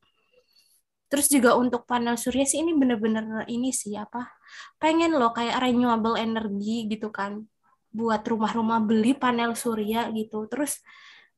[1.06, 4.26] Terus juga untuk panel surya sih ini bener-bener ini sih apa
[4.82, 7.45] pengen loh kayak renewable energy gitu kan.
[7.93, 10.50] Buat rumah-rumah beli panel surya gitu.
[10.50, 10.82] Terus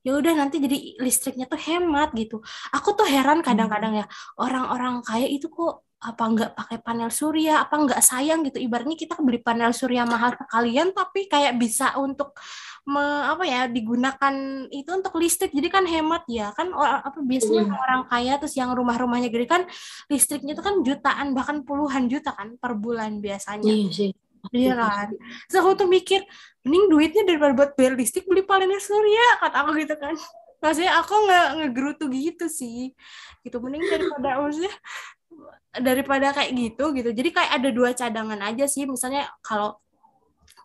[0.06, 2.40] ya udah nanti jadi listriknya tuh hemat gitu.
[2.74, 4.06] Aku tuh heran kadang-kadang ya
[4.38, 8.62] orang-orang kaya itu kok apa nggak pakai panel surya apa nggak sayang gitu.
[8.62, 12.38] Ibaratnya kita beli panel surya mahal sekalian tapi kayak bisa untuk
[12.86, 14.34] me, apa ya digunakan
[14.70, 15.50] itu untuk listrik.
[15.50, 16.54] Jadi kan hemat ya.
[16.54, 17.74] Kan or- apa biasanya Iya.
[17.74, 19.62] orang kaya terus yang rumah-rumahnya gede kan
[20.06, 23.66] listriknya itu kan jutaan bahkan puluhan juta kan per bulan biasanya.
[23.66, 24.10] Iya sih
[24.54, 25.08] Iya kan.
[25.48, 26.20] Terus aku tuh mikir,
[26.64, 30.14] mending duitnya daripada buat bayar listrik beli panel surya, kata aku gitu kan.
[30.58, 32.92] Maksudnya aku nggak ngegerutu gitu sih.
[33.46, 34.74] Gitu mending daripada maksudnya
[35.78, 37.10] daripada kayak gitu gitu.
[37.14, 38.84] Jadi kayak ada dua cadangan aja sih.
[38.88, 39.78] Misalnya kalau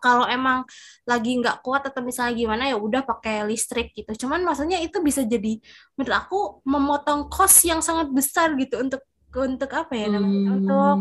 [0.04, 0.68] kalau emang
[1.08, 4.26] lagi nggak kuat atau misalnya gimana ya udah pakai listrik gitu.
[4.26, 5.56] Cuman maksudnya itu bisa jadi
[5.96, 9.00] menurut aku memotong kos yang sangat besar gitu untuk
[9.42, 10.96] untuk apa ya namanya untuk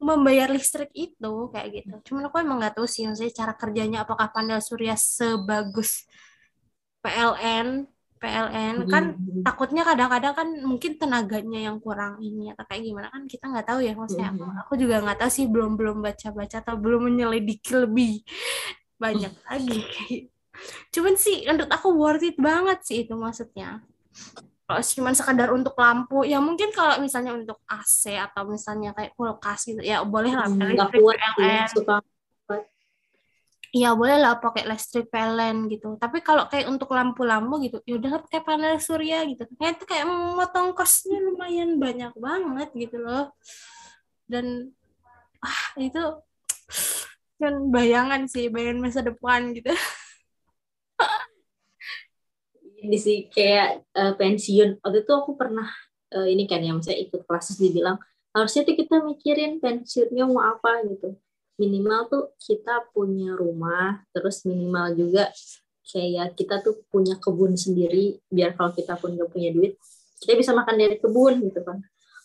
[0.00, 1.94] membayar listrik itu kayak gitu.
[2.12, 6.04] Cuman aku emang nggak tahu sih maksudnya cara kerjanya apakah panel surya sebagus
[7.04, 7.88] PLN
[8.20, 9.40] PLN kan Hmm.
[9.40, 13.80] takutnya kadang-kadang kan mungkin tenaganya yang kurang ini atau kayak gimana kan kita nggak tahu
[13.80, 14.60] ya maksudnya aku, Mhm.
[14.60, 18.20] aku juga nggak tahu sih belum belum baca-baca atau belum menyelidiki lebih
[19.00, 20.22] banyak lagi kayak
[20.92, 23.80] cuman sih menurut aku worth it banget sih itu maksudnya
[24.70, 29.66] kalau cuma sekadar untuk lampu ya mungkin kalau misalnya untuk AC atau misalnya kayak kulkas
[29.66, 31.98] gitu ya boleh lah Hmm, listrik PLN suka
[33.70, 35.94] Iya boleh lah pakai listrik PLN gitu.
[35.94, 39.46] Tapi kalau kayak untuk lampu-lampu gitu, ya udah pakai panel surya gitu.
[39.54, 43.30] Kayak itu kayak memotong kosnya lumayan banyak banget gitu loh.
[44.26, 44.74] Dan
[45.38, 46.02] ah itu
[47.38, 49.70] kan bayangan sih, bayangan masa depan gitu.
[52.84, 54.80] ini sih kayak eh, pensiun.
[54.82, 55.68] Waktu itu aku pernah
[56.12, 57.98] eh, ini kan ya misalnya ikut kelas dibilang
[58.30, 61.16] harusnya tuh kita mikirin pensiunnya mau apa gitu.
[61.60, 65.28] Minimal tuh kita punya rumah terus minimal juga
[65.90, 69.74] kayak kita tuh punya kebun sendiri biar kalau kita pun gak punya duit
[70.22, 71.80] kita bisa makan dari kebun gitu kan.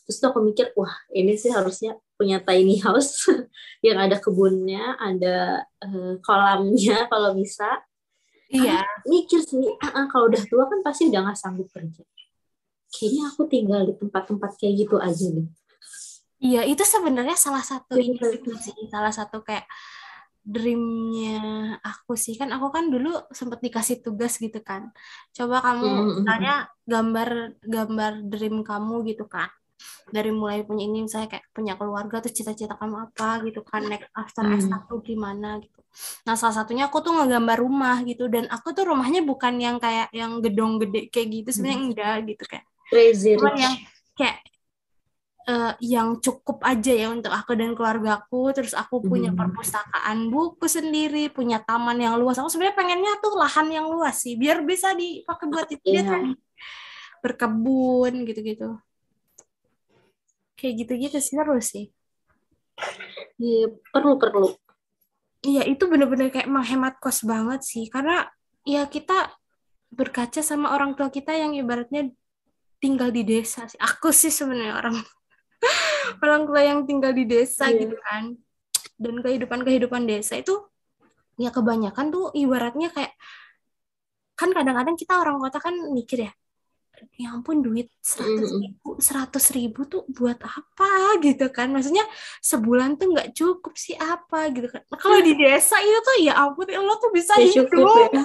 [0.06, 3.26] Terus tuh aku mikir wah ini sih harusnya punya tiny house
[3.88, 7.82] yang ada kebunnya ada eh, kolamnya kalau bisa
[8.52, 12.04] Iya, mikir sih ah, ah, kalau udah tua kan pasti udah nggak sanggup kerja.
[12.94, 15.48] Kayaknya aku tinggal di tempat-tempat kayak gitu aja deh.
[16.40, 19.66] Iya itu sebenarnya salah satu Iya, ini sih, salah satu kayak
[20.46, 21.42] dreamnya
[21.82, 22.38] aku sih.
[22.38, 24.94] Kan aku kan dulu sempat dikasih tugas gitu kan.
[25.34, 26.54] Coba kamu Mm, misalnya
[26.86, 27.30] gambar
[27.66, 29.50] gambar dream kamu gitu kan
[30.08, 34.08] dari mulai punya ini misalnya kayak punya keluarga terus cita-cita kamu apa gitu kan next
[34.14, 34.56] after Hmm.
[34.58, 35.80] S1 gimana gitu.
[36.28, 40.12] Nah salah satunya aku tuh ngegambar rumah gitu dan aku tuh rumahnya bukan yang kayak
[40.12, 43.76] yang gedung gede kayak gitu sebenarnya enggak gitu kayak crazy cuman yang
[44.14, 44.38] kayak
[45.46, 49.40] eh, yang cukup aja ya untuk aku dan keluargaku terus aku punya Hmm.
[49.40, 52.38] perpustakaan buku sendiri punya taman yang luas.
[52.38, 56.12] Aku sebenarnya pengennya tuh lahan yang luas sih biar bisa dipakai buat itu dia Iya.
[56.12, 56.32] tadi
[57.22, 58.78] berkebun gitu-gitu
[60.56, 61.92] kayak gitu-gitu sih seru sih.
[63.40, 64.50] Iya, perlu perlu.
[65.46, 67.86] Iya itu bener-bener kayak menghemat kos banget sih.
[67.92, 68.26] Karena
[68.66, 69.30] ya kita
[69.94, 72.10] berkaca sama orang tua kita yang ibaratnya
[72.82, 73.78] tinggal di desa sih.
[73.80, 74.96] Aku sih sebenarnya orang
[76.24, 77.86] orang tua yang tinggal di desa Iya.
[77.86, 78.24] gitu kan.
[78.96, 80.56] Dan kehidupan kehidupan desa itu
[81.36, 83.12] ya kebanyakan tuh ibaratnya kayak
[84.40, 86.32] kan kadang-kadang kita orang kota kan mikir ya
[87.16, 91.70] ya ampun duit seratus ribu seratus ribu tuh buat apa gitu kan?
[91.70, 92.06] Maksudnya
[92.40, 94.82] sebulan tuh nggak cukup sih apa gitu kan?
[94.88, 97.68] Nah, kalau di desa itu tuh ya ampun lo tuh bisa Ya hidup.
[97.68, 98.24] cukup ya.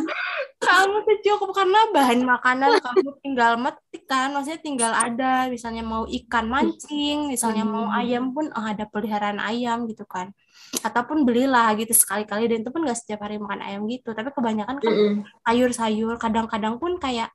[0.60, 4.28] kamu tuh cukup karena bahan makanan kamu tinggal metik kan?
[4.30, 7.98] Maksudnya tinggal ada misalnya mau ikan mancing misalnya mau Hmm.
[7.98, 10.30] ayam pun oh, ada peliharaan ayam gitu kan.
[10.80, 14.12] Ataupun belilah gitu sekali-kali dan itu pun nggak setiap hari makan ayam gitu.
[14.12, 14.94] Tapi kebanyakan kan
[15.42, 17.32] sayur-sayur kadang-kadang pun kayak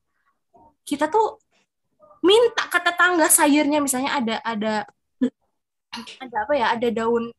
[0.88, 1.42] kita tuh
[2.24, 4.74] minta ke tetangga sayurnya misalnya ada ada
[6.22, 7.34] ada apa ya ada daun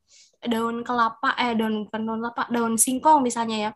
[0.46, 3.72] daun kelapa eh daun daun kelapa daun singkong misalnya ya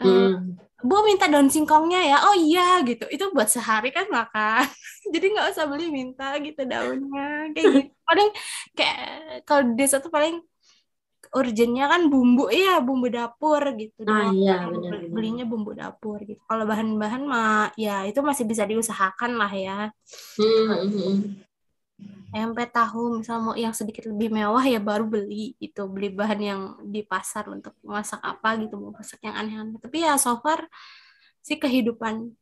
[0.00, 0.56] Eh, Mm.
[0.82, 2.16] Bu minta daun singkongnya ya.
[2.26, 3.06] Oh iya gitu.
[3.06, 4.66] Itu buat sehari kan makan.
[5.14, 7.52] Jadi nggak usah beli minta gitu daunnya.
[7.54, 7.78] Kayak gitu.
[8.02, 8.28] Paling
[8.74, 8.98] kayak
[9.46, 10.42] kalau desa tuh paling
[11.32, 14.04] urgennya kan bumbu iya bumbu dapur gitu.
[14.04, 14.36] Ah, doang.
[14.36, 15.12] iya, Beli- benar-benar.
[15.16, 16.40] Belinya bumbu dapur gitu.
[16.44, 19.78] Kalau bahan-bahan mah ya itu masih bisa diusahakan lah ya.
[20.36, 21.40] Mm-mm.
[22.32, 26.60] Tempe tahu misal mau yang sedikit lebih mewah ya baru beli itu beli bahan yang
[26.80, 30.64] di pasar untuk masak apa gitu mau masak yang aneh-aneh tapi ya so far
[31.44, 32.32] sih kehidupan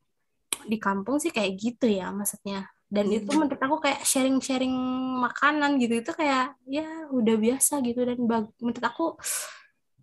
[0.70, 4.74] di kampung sih kayak gitu ya maksudnya dan itu menurut aku kayak sharing-sharing
[5.22, 8.03] makanan gitu itu kayak ya udah biasa gitu.
[8.03, 9.14] Dan bag- menurut aku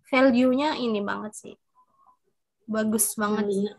[0.08, 1.54] value-nya ini banget sih.
[2.64, 3.76] Bagus banget.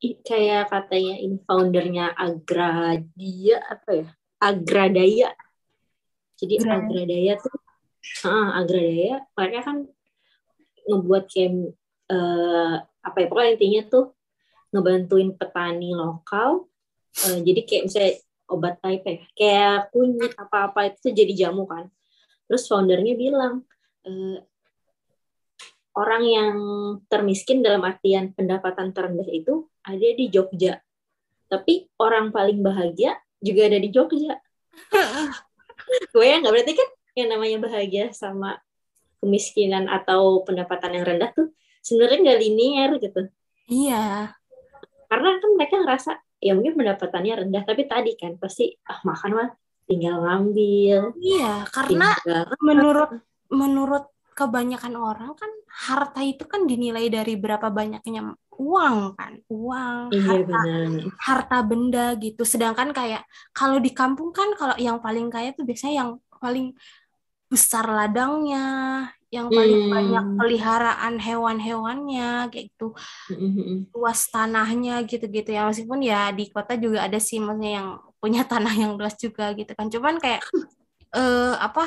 [0.00, 4.06] I- kayak katanya ini foundernya Agradia apa ya?
[4.40, 5.28] Agradaya
[6.38, 7.56] jadi Agra- Agradaya tuh
[8.24, 9.76] ah, Agradaya mereka kan
[10.88, 11.52] ngebuat kayak
[12.08, 13.26] eh, apa ya?
[13.28, 14.04] Pokoknya intinya tuh
[14.72, 16.67] ngebantuin petani lokal
[17.18, 18.14] Eh, jadi kayak misalnya
[18.48, 21.90] obat type ya kayak kunyit apa-apa itu jadi jamu kan
[22.48, 23.66] terus foundernya bilang
[24.08, 24.40] eh,
[25.98, 26.56] orang yang
[27.10, 30.78] termiskin dalam artian pendapatan terendah itu ada di Jogja.
[31.50, 34.38] Tapi orang paling bahagia juga ada di Jogja.
[36.14, 38.62] Gue ya nggak berarti kan yang namanya bahagia sama
[39.18, 41.50] kemiskinan atau pendapatan yang rendah tuh
[41.82, 43.20] sebenarnya nggak linear gitu.
[43.66, 44.30] iya
[45.10, 49.48] Karena kan mereka ngerasa ya mungkin pendapatannya rendah, tapi tadi kan pasti ah makan mah
[49.88, 53.10] tinggal ngambil, iya karena tinggal menurut
[53.48, 54.04] menurut
[54.38, 60.60] kebanyakan orang kan harta itu kan dinilai dari berapa banyaknya uang kan uang iya harta
[60.62, 60.90] benar.
[61.18, 62.42] harta benda gitu.
[62.46, 66.70] Sedangkan kayak kalau di kampung kan kalau yang paling kaya tuh biasanya yang paling
[67.50, 68.66] besar ladangnya
[69.36, 69.90] yang paling Hmm.
[69.92, 72.84] banyak peliharaan hewan-hewannya kayak gitu
[73.30, 73.86] Mm-mm.
[73.96, 77.88] luas tanahnya gitu-gitu ya meskipun ya di kota juga ada sih maksudnya yang
[78.22, 80.42] punya tanah yang luas juga gitu kan cuman kayak
[81.16, 81.82] eh apa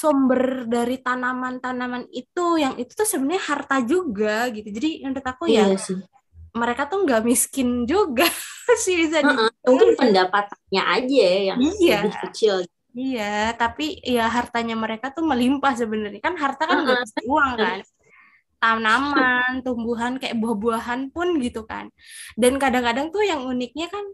[0.00, 5.64] sumber dari tanaman-tanaman itu yang itu tuh sebenarnya harta juga gitu jadi menurut aku ya
[5.64, 5.98] Iya sih.
[6.60, 8.26] mereka tuh nggak miskin juga
[8.84, 11.92] sih bisa di Heeh, mungkin pendapatannya aja yang Iya.
[11.92, 12.54] lebih kecil.
[12.94, 17.02] Iya tapi ya hartanya mereka tuh melimpah sebenarnya kan harta kan Heeh.
[17.02, 17.78] bisa uang kan
[18.62, 21.92] tanaman tumbuhan kayak buah-buahan pun gitu kan
[22.38, 24.06] dan kadang-kadang tuh yang uniknya kan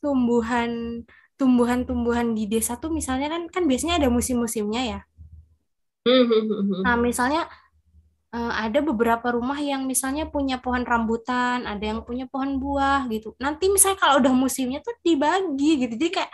[0.00, 1.02] tumbuhan
[1.36, 5.00] tumbuhan-tumbuhan di desa tuh misalnya kan kan biasanya ada musim-musimnya ya
[6.02, 7.46] Hmm, Nah, misalnya
[8.34, 13.38] eh, ada beberapa rumah yang misalnya punya pohon rambutan, ada yang punya pohon buah gitu.
[13.38, 15.94] Nanti misalnya kalau udah musimnya tuh dibagi gitu.
[15.94, 16.32] Jadi kayak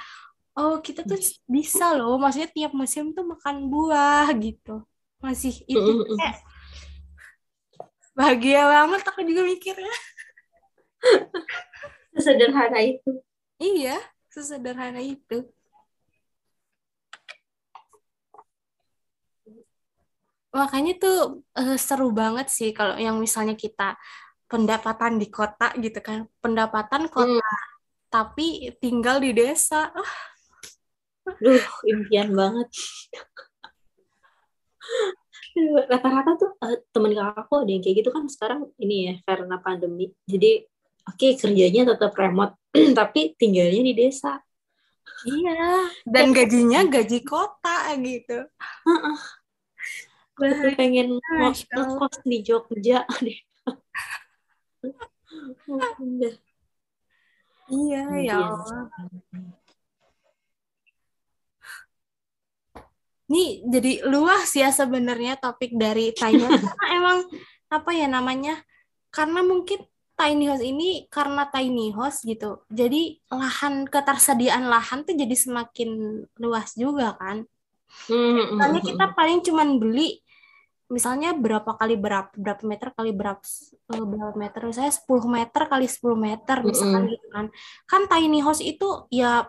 [0.59, 4.83] oh kita tuh bisa loh, maksudnya tiap musim tuh makan buah gitu.
[5.23, 6.43] Masih itu kayak
[8.19, 9.95] bahagia banget aku juga mikirnya.
[12.19, 13.23] Sesederhana itu.
[13.63, 14.03] Iya,
[14.35, 15.47] sesederhana itu.
[20.51, 23.95] Makanya tuh eh, seru banget sih kalau yang misalnya kita
[24.51, 27.47] pendapatan di kota gitu kan, pendapatan kota
[28.09, 29.93] tapi tinggal di desa.
[29.93, 30.13] Ah,
[31.37, 32.69] Duh, impian banget.
[35.91, 40.15] Rata-rata tuh eh, temen kakakku ada yang kayak gitu kan sekarang ini ya karena pandemi.
[40.25, 40.65] Jadi
[41.05, 42.57] oke kerjanya tetap remote
[42.99, 44.41] tapi tinggalnya di desa.
[45.27, 48.47] iya, dan gajinya gaji kota gitu.
[50.39, 51.99] Aku pengen Masya Allah.
[51.99, 53.03] ngekos di Jogja
[56.23, 56.37] deh.
[57.69, 58.37] Iya, ya.
[58.47, 58.87] Allah.
[63.29, 67.19] Nih jadi luas ya sebenarnya topik dari Thailand karena emang
[67.69, 68.55] apa ya namanya?
[69.13, 69.85] Karena mungkin
[70.19, 72.65] tiny house ini karena tiny house gitu.
[72.73, 75.91] Jadi lahan ketersediaan lahan tuh jadi semakin
[76.43, 77.45] luas juga kan.
[78.09, 80.21] Hmm, Misalnya kita paling cuman beli
[80.89, 83.45] misalnya berapa kali berapa berapa meter kali berapa
[83.93, 87.13] eh, berapa meter misalnya 10 meter kali 10 meter misalkan Mm-mm.
[87.13, 87.47] gitu kan.
[87.85, 89.45] Kan tiny house itu ya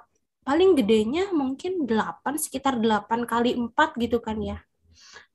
[0.49, 3.69] paling gedenya mungkin 8 sekitar 8 kali 4
[4.01, 4.57] gitu kan ya.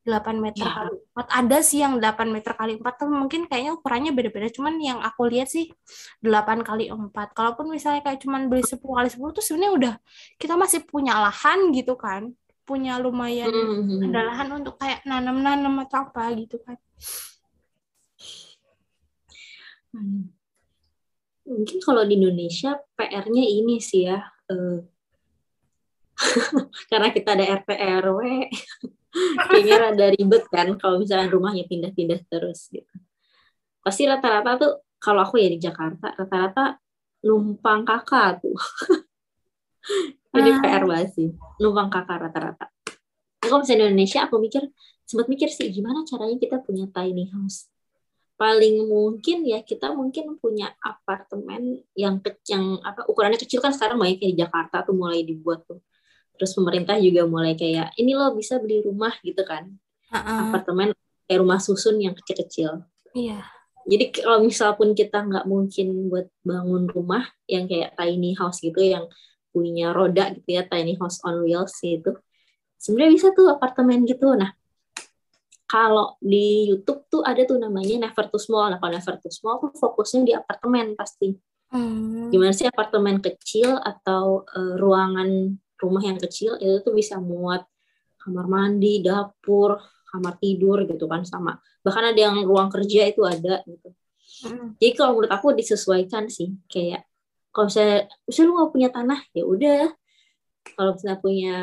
[0.03, 0.75] 8 meter Ya.
[0.75, 1.27] kali 4.
[1.31, 4.51] Ada sih yang 8 meter kali 4 tuh mungkin kayaknya ukurannya beda-beda.
[4.51, 5.71] Cuman yang aku lihat sih
[6.19, 7.31] 8 kali 4.
[7.33, 9.95] Kalaupun misalnya kayak cuman beli 10 kali 10 tuh sebenarnya udah
[10.37, 12.35] kita masih punya lahan gitu kan.
[12.67, 14.09] Punya lumayan Hmm.
[14.11, 16.77] ada lahan untuk kayak nanam-nanam atau apa gitu kan.
[19.95, 20.35] Hmm.
[21.45, 24.81] Mungkin kalau di Indonesia PR-nya ini sih ya, eh,
[26.91, 27.71] karena kita ada RT
[28.05, 28.21] RW,
[29.51, 32.95] kayaknya rada ribet kan kalau misalnya rumahnya pindah-pindah terus gitu.
[33.85, 36.79] Pasti rata-rata tuh kalau aku ya di Jakarta, rata-rata
[37.27, 38.57] numpang kakak tuh.
[40.35, 40.59] Jadi Ah.
[40.59, 41.29] PR banget sih,
[41.61, 42.67] numpang kakak rata-rata.
[43.39, 44.65] Kalau misalnya di Indonesia, aku mikir,
[45.05, 47.69] sempat mikir sih gimana caranya kita punya tiny house
[48.35, 54.19] paling mungkin ya kita mungkin punya apartemen yang kecil apa ukurannya kecil kan sekarang banyak
[54.19, 55.79] kayak di Jakarta tuh mulai dibuat tuh
[56.35, 59.70] terus pemerintah juga mulai kayak ini lo bisa beli rumah gitu kan
[60.11, 60.39] Heeh.
[60.51, 60.93] apartemen
[61.26, 62.82] kayak rumah susun yang kecil-kecil
[63.14, 63.41] Iya.
[63.87, 68.82] jadi kalau misal pun kita nggak mungkin buat bangun rumah yang kayak tiny house gitu
[68.82, 69.07] yang
[69.55, 72.18] punya roda gitu ya tiny house on wheels gitu
[72.74, 74.51] sebenarnya bisa tuh apartemen gitu nah
[75.64, 78.70] kalau di YouTube tuh ada tuh namanya Never Too Small.
[78.70, 81.35] Nah, kalau Never Too Small tuh fokusnya di apartemen pasti.
[81.72, 82.30] Hmm.
[82.30, 87.68] Gimana sih apartemen kecil atau eh, ruangan rumah yang kecil itu tuh bisa muat
[88.24, 89.76] kamar mandi, dapur,
[90.09, 91.61] kamar tidur gitu kan sama.
[91.85, 93.93] Bahkan ada yang ruang kerja itu ada gitu.
[94.49, 94.80] Mm.
[94.80, 97.05] Jadi kalau menurut aku disesuaikan sih kayak
[97.55, 99.85] kalau misalnya, misalnya lu nggak punya tanah ya udah.
[100.64, 101.57] Kalau misalnya punya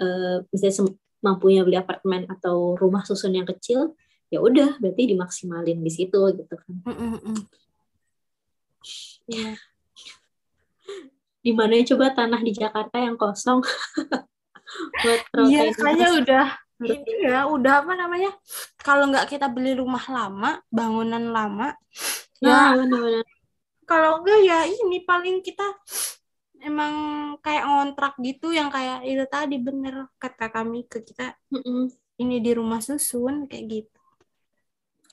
[0.00, 0.74] eh, misalnya
[1.20, 3.92] mampunya beli apartemen atau rumah susun yang kecil,
[4.32, 6.74] ya udah berarti dimaksimalin di situ gitu kan.
[6.88, 7.40] Mm, mm, mm.
[11.44, 13.62] Di mana coba tanah di Jakarta yang kosong
[15.02, 16.46] buat Iya, kayaknya udah
[16.78, 18.30] ini ya, udah apa namanya?
[18.78, 21.74] Kalau nggak kita beli rumah lama, bangunan lama,
[22.38, 23.26] ya Nah, benar-benar.
[23.88, 25.64] kalau enggak ya ini paling kita
[26.62, 26.94] emang
[27.42, 31.86] kayak ngontrak gitu yang kayak itu tadi bener kata kami ke kita Mm-mm.
[32.22, 33.98] ini di rumah susun kayak gitu.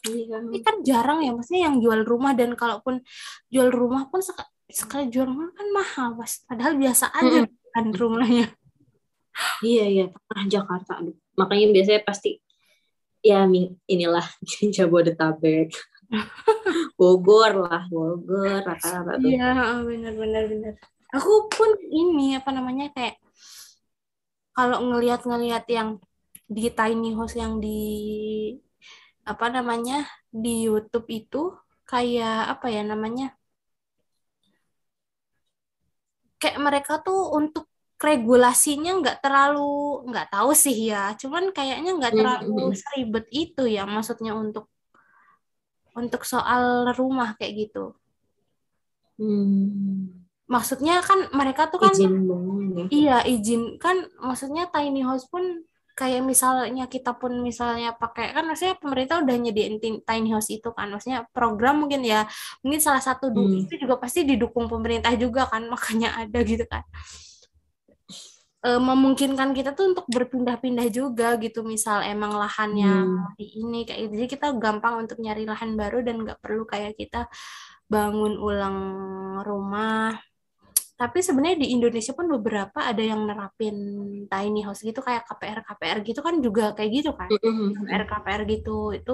[0.05, 0.37] Iya.
[0.45, 3.01] Ini kan jarang ya, maksudnya yang jual rumah dan kalaupun
[3.49, 4.21] jual rumah pun
[4.69, 6.41] sekali jual rumah kan mahal, Mas.
[6.45, 7.71] Padahal biasa aja Mm-mm.
[7.73, 8.45] kan rumahnya.
[9.61, 10.91] Iya, iya, tanah Jakarta.
[11.03, 11.15] Aduh.
[11.35, 12.39] Makanya biasanya pasti
[13.19, 13.45] ya
[13.89, 14.25] inilah
[14.75, 15.73] Jabodetabek.
[16.99, 19.29] Bogor lah, Bogor rata-rata tuh.
[19.29, 20.73] Iya, benar-benar benar.
[21.13, 23.19] Aku pun ini apa namanya kayak
[24.55, 25.99] kalau ngelihat-ngelihat yang
[26.45, 27.81] di tiny house yang di
[29.25, 31.41] apa namanya di YouTube itu
[31.89, 33.33] kayak apa ya namanya
[36.45, 37.65] kayak mereka tuh untuk
[38.07, 39.61] regulasinya nggak terlalu
[40.09, 42.77] nggak tahu sih ya cuman kayaknya nggak Hmm, terlalu hmm.
[42.83, 44.65] seribet itu ya maksudnya untuk
[46.01, 46.63] untuk soal
[46.99, 47.83] rumah kayak gitu
[49.17, 50.11] Hmm.
[50.51, 52.85] maksudnya kan mereka tuh kan Izin bangun ya.
[52.91, 55.43] Iya, izin kan maksudnya tiny house pun
[55.95, 60.69] kayak misalnya kita pun misalnya pakai kan maksudnya pemerintah udah nyediain tin- tiny house itu
[60.75, 62.27] kan maksudnya program mungkin ya
[62.61, 63.63] mungkin salah satu Hmm.
[63.63, 66.83] itu juga pasti didukung pemerintah juga kan makanya ada gitu kan
[68.65, 73.29] Eh, memungkinkan kita tuh untuk berpindah-pindah juga gitu misal emang lahannya Hmm.
[73.37, 76.97] di ini kayak gitu jadi kita gampang untuk nyari lahan baru dan nggak perlu kayak
[76.97, 77.29] kita
[77.85, 78.77] bangun ulang
[79.45, 80.17] rumah
[80.95, 83.75] tapi sebenarnya di Indonesia pun beberapa ada yang nerapin
[84.25, 87.27] tiny house gitu kayak KPR KPR gitu kan juga kayak gitu kan.
[87.27, 89.13] KPR KPR gitu itu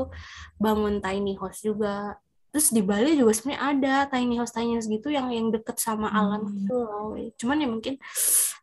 [0.55, 2.21] bangun tiny house juga
[2.51, 6.11] terus di Bali juga sebenarnya ada tiny house tiny house gitu yang yang deket sama
[6.11, 6.53] alam Hmm.
[6.59, 7.93] gitu loh cuman ya mungkin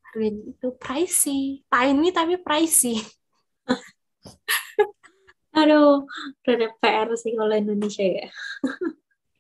[0.06, 3.02] harganya itu pricey tiny tapi pricey
[5.58, 6.06] Aduh,
[6.46, 8.28] rada PR sih kalau Indonesia ya.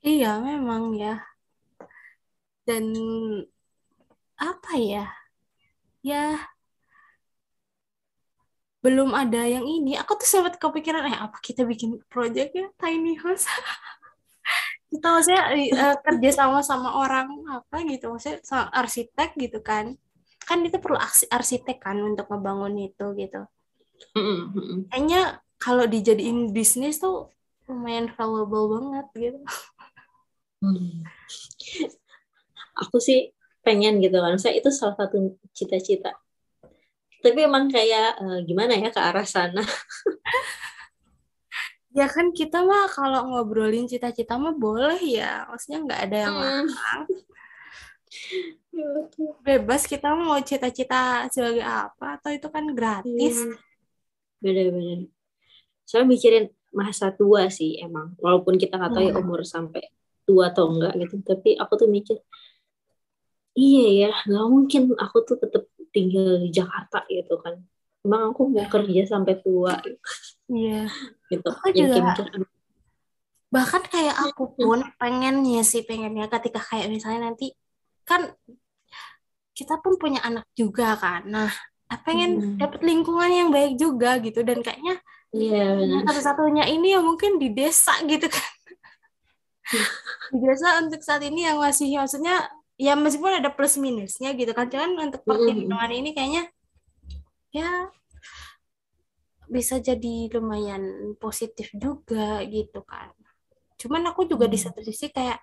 [0.02, 1.22] iya memang ya
[2.64, 2.84] dan
[4.38, 5.04] apa ya?
[6.02, 6.48] Ya
[8.84, 9.98] belum ada yang ini.
[10.00, 13.46] Aku tuh sempat kepikiran eh apa kita bikin project ya tiny house?
[14.90, 19.96] Kita maksudnya eh, kerja sama sama orang apa gitu maksudnya sama arsitek gitu kan.
[20.48, 23.40] Kan itu perlu arsi- arsitek kan untuk ngebangun itu gitu.
[24.90, 25.20] Kayaknya
[25.58, 27.32] kalau dijadiin bisnis tuh
[27.68, 29.38] lumayan valuable banget gitu.
[30.62, 31.02] Hmm.
[32.82, 33.18] Aku sih
[33.62, 34.38] pengen gitu kan.
[34.38, 36.14] Saya itu salah satu cita-cita.
[37.18, 39.62] Tapi emang kayak uh, gimana ya ke arah sana.
[41.98, 45.50] ya kan kita mah kalau ngobrolin cita-cita mah boleh ya.
[45.50, 46.66] Maksudnya nggak ada yang hmm.
[49.42, 53.42] Bebas kita mau cita-cita sebagai apa atau itu kan gratis.
[53.42, 53.58] Hmm.
[54.38, 55.10] Beda-beda.
[55.82, 58.14] Saya mikirin masa tua sih emang.
[58.22, 59.22] Walaupun kita nggak tahu ya hmm.
[59.26, 59.90] umur sampai
[60.22, 61.18] tua atau enggak gitu.
[61.26, 62.22] Tapi aku tuh mikir
[63.58, 67.58] iya ya nggak mungkin aku tuh tetap tinggal di Jakarta gitu kan.
[68.06, 69.74] Emang aku mau kerja sampai tua.
[70.46, 70.86] Iya.
[71.26, 72.14] Gitu aku juga
[73.48, 77.56] bahkan kayak aku pun pengennya sih pengennya ketika kayak misalnya nanti
[78.04, 78.28] kan
[79.56, 81.24] kita pun punya anak juga kan.
[81.26, 81.48] Nah
[82.04, 82.56] pengen hmm.
[82.60, 84.44] dapat lingkungan yang baik juga gitu.
[84.44, 85.00] Dan kayaknya
[85.32, 88.52] iya yeah, satu-satunya ini ya mungkin di desa gitu kan.
[90.28, 94.70] Di desa untuk saat ini yang masih maksudnya ya meskipun ada plus minusnya gitu kan.
[94.70, 96.48] Cuman untuk pertimbangan ini kayaknya
[97.50, 97.90] ya
[99.48, 103.10] bisa jadi lumayan positif juga gitu kan.
[103.76, 105.42] Cuman aku juga di satu sisi kayak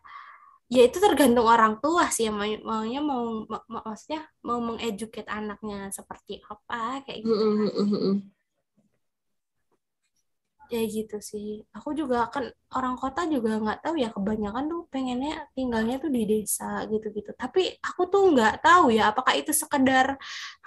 [0.71, 2.31] ya itu tergantung orang tua sih.
[2.31, 8.34] Yang mau maunya mau, mau maksudnya mau mengeduket anaknya seperti apa kayak gitu kan
[10.73, 11.63] ya gitu sih.
[11.77, 12.45] Aku juga kan
[12.77, 17.31] orang kota juga nggak tahu ya kebanyakan tuh pengennya tinggalnya tuh di desa gitu-gitu.
[17.37, 20.17] Tapi aku tuh nggak tahu ya apakah itu sekedar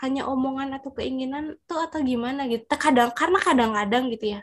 [0.02, 2.64] hanya omongan atau keinginan tuh atau gimana gitu.
[2.84, 4.40] Kadang karena kadang-kadang gitu ya.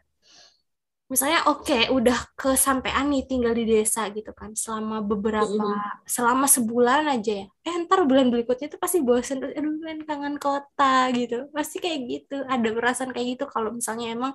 [1.06, 6.10] Misalnya oke okay, udah kesampaian nih tinggal di desa gitu kan selama beberapa mm-hmm.
[6.10, 7.48] selama sebulan aja ya.
[7.62, 11.46] Eh ntar bulan berikutnya tuh pasti bosen aduh kan kangen kota gitu.
[11.54, 14.34] Pasti kayak gitu ada perasaan kayak gitu kalau misalnya emang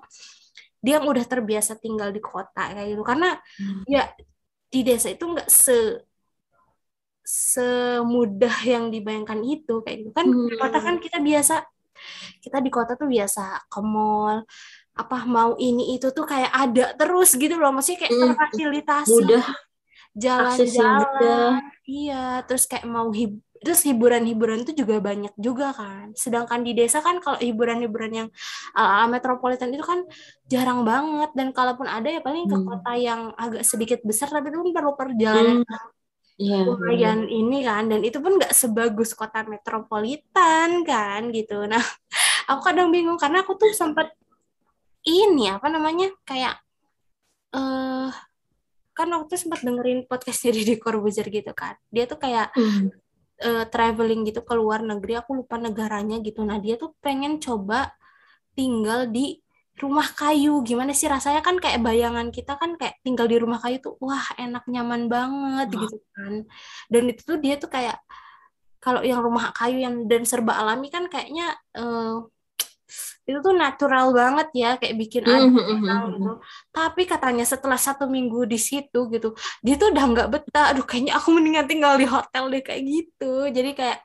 [0.81, 3.85] dia yang udah terbiasa tinggal di kota kayak gitu karena hmm.
[3.85, 4.09] ya
[4.71, 5.77] di desa itu nggak se
[7.31, 10.51] semudah yang dibayangkan itu kayak gitu kan hmm.
[10.51, 11.63] di kota kan kita biasa
[12.41, 14.43] kita di kota tuh biasa ke mall
[14.97, 18.23] apa mau ini itu tuh kayak ada terus gitu loh maksudnya kayak hmm.
[18.35, 19.47] terfasilitasi mudah
[20.17, 21.53] jalan-jalan
[21.87, 27.05] iya terus kayak mau hib terus hiburan-hiburan itu juga banyak juga kan sedangkan di desa
[27.05, 28.29] kan kalau hiburan-hiburan yang
[28.73, 30.01] uh, metropolitan itu kan
[30.49, 32.65] jarang banget dan kalaupun ada ya paling ke hmm.
[32.65, 35.89] kota yang agak sedikit besar tapi itu kan perlu perjalanan hmm.
[36.41, 37.37] yeah, lumayan yeah.
[37.37, 41.85] ini kan dan itu pun nggak sebagus kota metropolitan kan gitu nah
[42.51, 44.09] aku kadang bingung karena aku tuh sempat
[45.05, 46.57] ini apa namanya kayak
[47.53, 48.09] eh uh,
[48.97, 53.10] kan waktu sempat dengerin podcast dari di Corbuzier gitu kan dia tuh kayak hmm
[53.43, 56.45] uh, traveling gitu ke luar negeri aku lupa negaranya gitu.
[56.45, 57.93] Nah dia tuh pengen coba
[58.55, 59.41] tinggal di
[59.81, 60.61] rumah kayu.
[60.63, 61.41] Gimana sih rasanya?
[61.41, 65.69] Kan kayak bayangan kita kan kayak tinggal di rumah kayu tuh wah enak nyaman banget
[65.73, 65.81] oh.
[65.85, 66.35] gitu kan.
[66.93, 67.97] Dan itu tuh dia tuh kayak
[68.81, 72.25] kalau yang rumah kayu yang dan serba alami kan kayaknya uh,
[73.31, 76.03] itu tuh natural banget ya kayak bikin mm -hmm.
[76.19, 76.33] gitu.
[76.75, 80.67] tapi katanya setelah satu minggu di situ gitu dia tuh udah nggak betah.
[80.73, 83.49] Aduh kayaknya aku mendingan tinggal di hotel deh kayak gitu.
[83.53, 83.99] Jadi kayak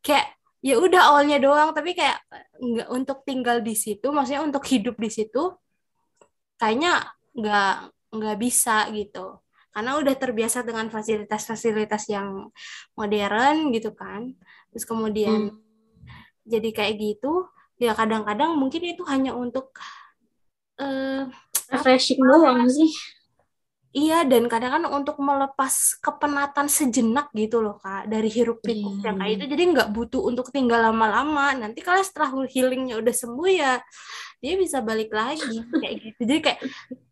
[0.00, 0.26] kayak
[0.64, 1.70] ya udah awalnya doang.
[1.76, 2.18] Tapi kayak
[2.58, 5.52] nggak untuk tinggal di situ maksudnya untuk hidup di situ
[6.56, 7.74] kayaknya nggak
[8.12, 9.40] nggak bisa gitu.
[9.72, 12.52] Karena udah terbiasa dengan fasilitas-fasilitas yang
[12.92, 14.36] modern gitu kan.
[14.72, 15.56] Terus kemudian hmm.
[16.44, 17.48] jadi kayak gitu
[17.82, 19.74] ya kadang-kadang mungkin itu hanya untuk
[20.78, 21.26] uh,
[21.68, 22.92] refreshing doang sih.
[23.92, 29.20] Iya dan kadang kadang untuk melepas kepenatan sejenak gitu loh kak dari hiruk pikuk yang
[29.20, 31.52] kayak itu jadi nggak butuh untuk tinggal lama-lama.
[31.52, 33.84] Nanti kalau setelah healingnya udah sembuh ya
[34.40, 35.60] dia bisa balik lagi.
[35.68, 36.20] Kayak gitu.
[36.24, 36.60] Jadi kayak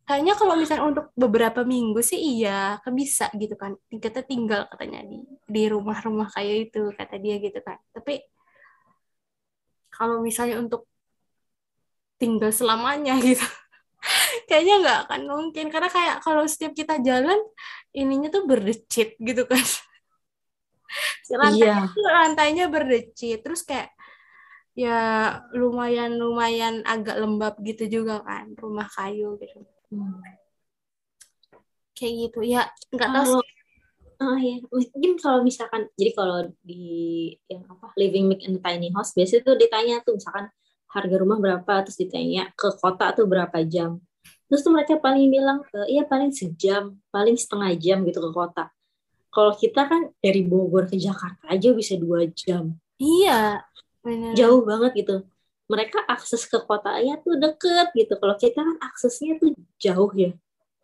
[0.09, 3.77] kayaknya kalau misalnya untuk beberapa minggu sih iya bisa gitu kan.
[3.93, 8.25] Kita tinggal katanya di di rumah-rumah kayak itu kata dia gitu kan tapi
[10.01, 10.89] kalau misalnya untuk
[12.17, 13.45] tinggal selamanya gitu
[14.49, 15.67] kayaknya nggak akan mungkin.
[15.69, 17.39] Karena kayak kalau setiap kita jalan
[17.93, 19.61] ininya tuh berdecit gitu kan.
[21.23, 21.95] Si lantainya iya.
[21.95, 23.39] tuh lantainya berdecit.
[23.47, 23.95] Terus kayak
[24.75, 24.99] ya
[25.55, 29.63] lumayan lumayan agak lembab gitu juga kan rumah kayu gitu.
[29.95, 30.19] Hmm.
[31.95, 32.43] kayak gitu.
[32.43, 33.60] Ya nggak tahu sih
[34.21, 39.17] Oh iya, mungkin kalau misalkan jadi kalau di yang apa living make in tiny house
[39.17, 40.53] biasanya tuh ditanya tuh misalkan
[40.93, 43.97] harga rumah berapa terus ditanya ke kota tuh berapa jam.
[44.45, 48.69] Terus tuh mereka paling bilang e, iya paling sejam, paling setengah jam gitu ke kota.
[49.33, 52.77] Kalau kita kan dari Bogor ke Jakarta aja bisa dua jam.
[53.01, 53.65] Iya,
[54.05, 54.37] bener.
[54.37, 55.17] Jauh banget gitu.
[55.71, 58.21] Mereka akses ke kotanya tuh deket gitu.
[58.21, 60.37] Kalau kita kan aksesnya tuh jauh ya.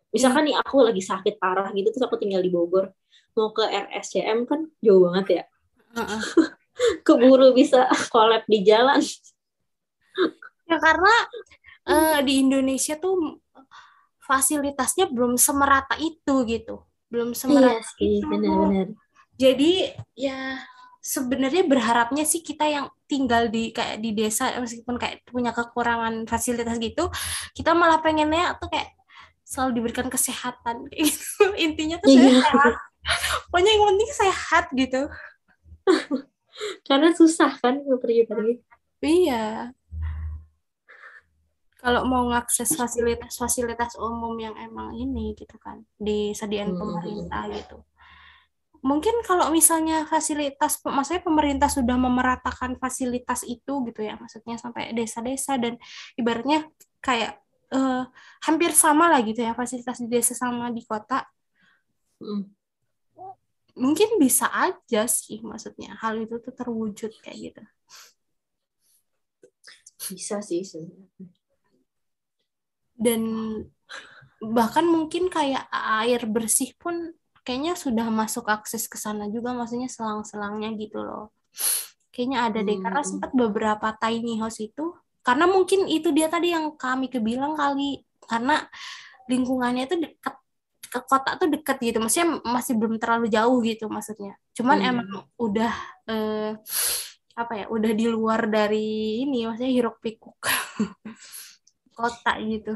[0.09, 2.89] Misalkan nih aku lagi sakit parah gitu terus aku tinggal di Bogor
[3.37, 5.43] mau ke RSCM kan jauh banget ya
[7.07, 9.01] keburu bisa collab di jalan
[10.67, 11.13] Ya karena
[11.87, 13.39] eh, di Indonesia tuh
[14.19, 16.83] fasilitasnya belum semerata itu gitu.
[17.07, 18.27] Belum iya semerata sih itu.
[18.27, 18.87] benar-benar
[19.39, 19.71] Jadi
[20.17, 20.59] ya
[20.99, 26.75] sebenarnya berharapnya sih kita yang tinggal di kayak di desa meskipun kayak punya kekurangan fasilitas
[26.83, 27.07] gitu,
[27.55, 28.91] kita malah pengennya tuh kayak
[29.47, 31.47] selalu diberikan kesehatan kayak gitu.
[31.65, 32.43] Intinya tuh Iya.
[32.43, 32.73] sehat.
[33.49, 35.01] Pokoknya yang penting sehat gitu.
[36.89, 38.65] karena susah kan pergi-pergi
[38.97, 39.71] Iya.
[41.77, 46.81] Kalau mau ngakses fasilitas-fasilitas umum yang emang ini gitu kan, disediain Hmm.
[46.81, 47.85] pemerintah gitu.
[48.81, 55.61] Mungkin kalau misalnya fasilitas, maksudnya pemerintah sudah memeratakan fasilitas itu gitu ya, maksudnya sampai desa-desa
[55.61, 55.77] dan
[56.17, 56.65] ibaratnya
[56.99, 57.37] kayak
[57.67, 58.03] eh,
[58.47, 61.21] hampir sama lah gitu ya fasilitas di desa sama di kota,
[62.17, 62.49] Mm.
[63.77, 67.63] Mungkin bisa aja sih maksudnya hal itu tuh terwujud kayak gitu.
[70.07, 71.09] bisa sih sebenarnya
[72.97, 73.21] dan
[74.41, 75.69] bahkan mungkin kayak
[76.01, 77.13] air bersih pun
[77.45, 81.33] kayaknya sudah masuk akses ke sana juga maksudnya selang-selangnya gitu loh
[82.13, 83.09] kayaknya ada deh karena Hmm.
[83.09, 88.65] sempat beberapa tiny house itu karena mungkin itu dia tadi yang kami kebilang kali karena
[89.27, 90.35] lingkungannya itu dekat
[90.87, 91.97] ke kota tuh dekat gitu.
[91.99, 94.33] Maksudnya masih belum terlalu jauh gitu maksudnya.
[94.55, 94.89] Cuman Hmm.
[94.95, 95.73] emang udah
[96.07, 96.51] eh,
[97.37, 100.39] apa ya udah di luar dari ini maksudnya hiruk pikuk
[101.97, 102.73] kota gitu.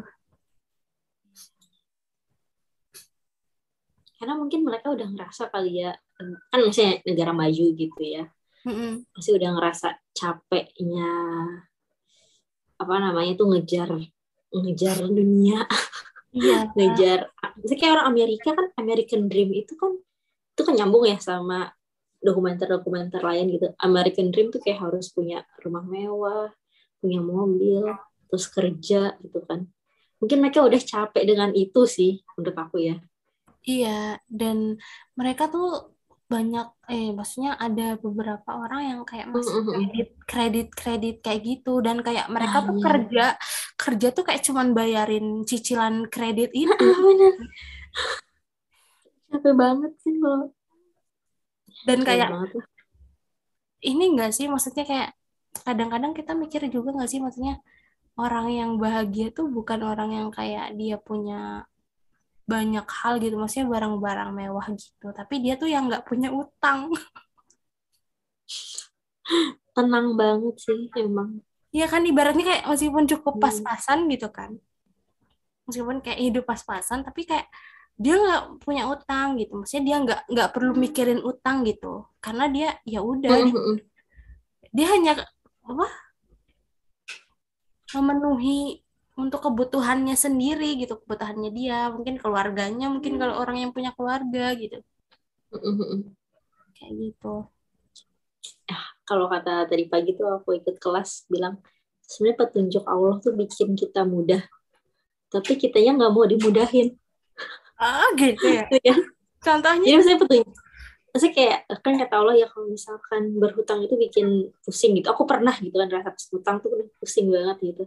[4.22, 5.98] Karena mungkin mereka udah ngerasa kali ya
[6.54, 8.30] kan misalnya negara maju gitu ya.
[8.62, 9.10] Mm-mm.
[9.10, 11.10] pasti udah ngerasa capeknya
[12.78, 13.90] apa namanya tuh ngejar
[14.54, 15.66] ngejar dunia
[16.32, 16.72] Iya.
[16.80, 17.20] ngejar
[17.60, 20.00] misalnya kayak orang Amerika kan American Dream itu kan
[20.52, 21.72] itu kan nyambung ya sama
[22.22, 23.74] dokumenter-dokumenter lain gitu.
[23.82, 26.54] American Dream tuh kayak harus punya rumah mewah
[27.02, 27.84] punya mobil
[28.30, 29.66] terus kerja gitu kan.
[30.22, 32.96] Mungkin mereka udah capek dengan itu sih menurut aku ya.
[33.66, 34.78] Iya, dan
[35.18, 35.94] mereka tuh
[36.34, 39.88] banyak eh maksudnya ada beberapa orang yang kayak masih Mm, mm, mm.
[39.92, 42.84] kredit kredit kredit kayak gitu dan kayak mereka Ah, tuh iya.
[42.86, 43.22] kerja
[43.82, 46.86] kerja tuh kayak cuman bayarin cicilan kredit itu.
[46.86, 47.34] ah bener
[49.30, 50.48] capek banget sih kalau
[51.88, 52.50] Dan kayak banget
[53.90, 55.10] ini enggak sih maksudnya kayak
[55.68, 57.54] kadang-kadang kita mikir juga nggak sih maksudnya
[58.24, 61.66] orang yang bahagia tuh bukan orang yang kayak dia punya
[62.54, 65.06] banyak hal gitu maksudnya barang-barang mewah gitu.
[65.20, 66.80] Tapi dia tuh yang nggak punya utang.
[69.76, 71.30] Tenang banget sih emang.
[71.76, 73.44] Iya kan ibaratnya kayak meskipun cukup Hmm.
[73.44, 74.52] pas-pasan gitu kan.
[75.68, 77.48] Meskipun kayak hidup pas-pasan tapi kayak
[78.04, 79.52] dia nggak punya utang gitu.
[79.62, 81.88] Maksudnya dia nggak nggak perlu mikirin utang gitu.
[82.24, 83.78] Karena dia ya udah Mm, dia, mm, mm.
[84.76, 85.12] dia hanya
[85.68, 85.86] apa?
[87.94, 88.82] Memenuhi
[89.22, 94.82] untuk kebutuhannya sendiri gitu kebutuhannya dia mungkin keluarganya mungkin kalau orang yang punya keluarga gitu.
[95.54, 96.02] Mm, mm, mm.
[96.74, 97.36] kayak gitu.
[99.06, 101.62] Kalau kata tadi pagi tuh aku ikut kelas bilang
[102.02, 104.42] sebenarnya petunjuk Allah tuh bikin kita mudah
[105.32, 106.98] tapi kitanya nggak mau dimudahin.
[107.80, 108.68] Ah gitu ya?
[108.88, 108.96] Ya
[109.42, 109.88] contohnya?
[109.88, 110.50] Jadi saya petunjuk
[111.12, 115.12] Maksudnya kayak kan kata Allah ya kalau misalkan berhutang itu bikin pusing gitu.
[115.12, 117.84] Aku pernah gitu kan rasa hutang tuh pusing banget gitu.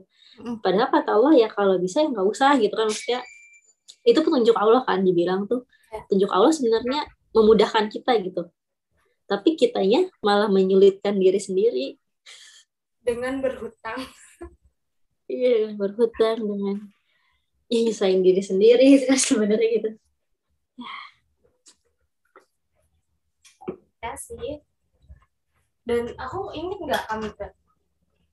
[0.61, 3.20] Padahal kata Allah ya kalau bisa ya nggak usah gitu kan maksudnya
[4.05, 5.64] itu petunjuk Allah kan dibilang tuh.
[5.89, 6.05] Ya.
[6.05, 7.01] petunjuk Allah sebenarnya
[7.33, 8.53] memudahkan kita gitu.
[9.25, 11.87] Tapi kitanya malah menyulitkan diri sendiri.
[13.01, 14.05] Dengan berhutang.
[15.25, 16.77] Iya, dengan berhutang dengan
[17.72, 19.91] ya nyusahin diri sendiri kan sebenarnya gitu.
[20.77, 20.93] ya
[24.21, 24.61] sih.
[25.85, 27.29] Dan aku inget nggak kamu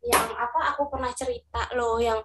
[0.02, 2.20] yang apa aku pernah cerita loh yang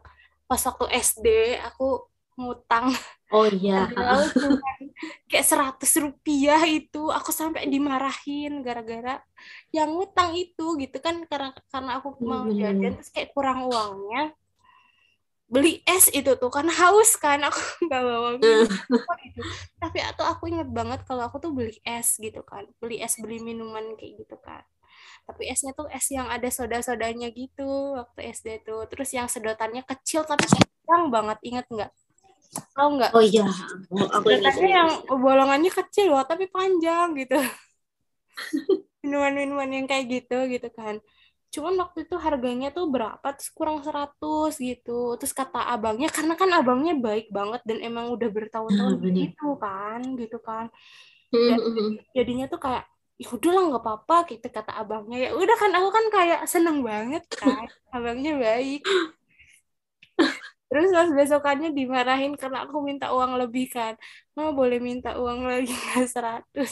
[0.46, 2.90] pas waktu SD aku ngutang.
[3.34, 3.90] Oh iya,
[5.30, 9.18] kayak seratus rupiah itu aku sampai dimarahin gara-gara
[9.74, 12.54] yang ngutang itu gitu kan karena karena aku mau Hmm.
[12.54, 14.30] jajan terus kayak kurang uangnya
[15.46, 18.66] beli es itu tuh kan haus kan aku nggak bawa minum.
[19.22, 19.40] Gitu.
[19.78, 23.38] tapi atau aku inget banget kalau aku tuh beli es gitu kan beli es beli
[23.38, 24.66] minuman kayak gitu kan.
[25.26, 28.86] Tapi esnya tuh es yang ada soda-sodanya gitu waktu SD tuh.
[28.86, 31.90] Terus yang sedotannya kecil tapi panjang banget inget nggak?
[32.78, 33.10] Tahu nggak?
[33.10, 33.42] Oh iya,
[33.90, 37.42] Oh, aku sedotannya yang bolongannya kecil loh tapi panjang gitu.
[39.02, 41.02] Minuman-minuman yang kayak gitu gitu kan
[41.54, 43.26] cuman waktu itu harganya tuh berapa?
[43.36, 44.90] Terus kurang 100 gitu.
[45.18, 49.34] Terus kata abangnya karena kan abangnya baik banget dan emang udah bertahun-tahun Ah, bener.
[49.34, 50.64] gitu kan gitu kan.
[51.48, 51.98] Dan Mhm.
[52.16, 52.84] jadinya tuh kayak
[53.22, 55.16] ya udahlah nggak apa-apa gitu kata abangnya.
[55.26, 57.66] Ya udah kan aku kan kayak seneng banget kan
[57.96, 58.80] abangnya baik.
[60.68, 63.94] Terus pas besokannya dimarahin karena aku minta uang lebih kan.
[64.36, 66.70] Mau boleh minta uang lagi nggak seratus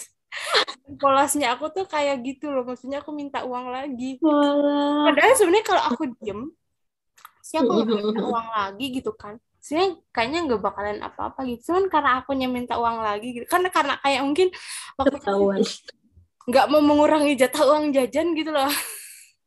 [1.00, 4.20] polosnya aku tuh kayak gitu loh maksudnya aku minta uang lagi.
[4.20, 5.10] Walah.
[5.10, 6.40] padahal sebenarnya kalau aku diem
[7.44, 9.36] sih aku nggak minta uang lagi gitu kan.
[9.60, 11.72] Sebenarnya kayaknya nggak bakalan apa-apa gitu.
[11.72, 13.46] Cuman karena aku minta uang lagi gitu.
[13.48, 14.48] Karena karena kayak mungkin
[14.96, 15.60] waktu Ketahuan.
[16.44, 18.68] nggak mau mengurangi jatah uang jajan gitu loh.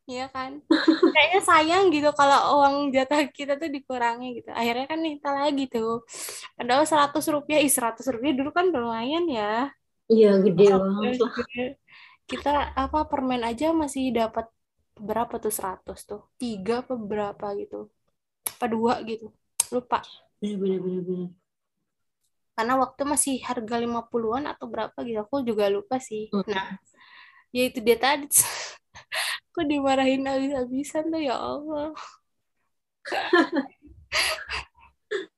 [0.08, 0.64] Iya kan?
[1.12, 4.56] Kayaknya sayang gitu kalau uang jatah kita tuh dikurangi gitu.
[4.56, 6.08] Akhirnya kan minta lagi tuh.
[6.56, 9.68] Padahal seratus rupiah ih seratus rupiah dulu kan lumayan ya
[10.08, 11.34] Iya, gede banget lah.
[12.28, 14.48] kita apa permen aja masih dapat
[14.96, 16.24] berapa tuh seratus tuh?
[16.40, 17.92] Tiga apa berapa gitu?
[18.58, 19.32] Apa dua gitu?
[19.72, 20.00] Lupa.
[20.40, 21.30] Bener, bener, bener, bener.
[22.58, 26.26] karena waktu masih harga 50-an atau berapa gitu aku juga lupa sih.
[26.34, 26.42] Hmm.
[26.50, 26.82] nah
[27.54, 28.26] ya itu dia tadi.
[29.54, 31.94] Aku dimarahin habis-habisan tuh ya Allah.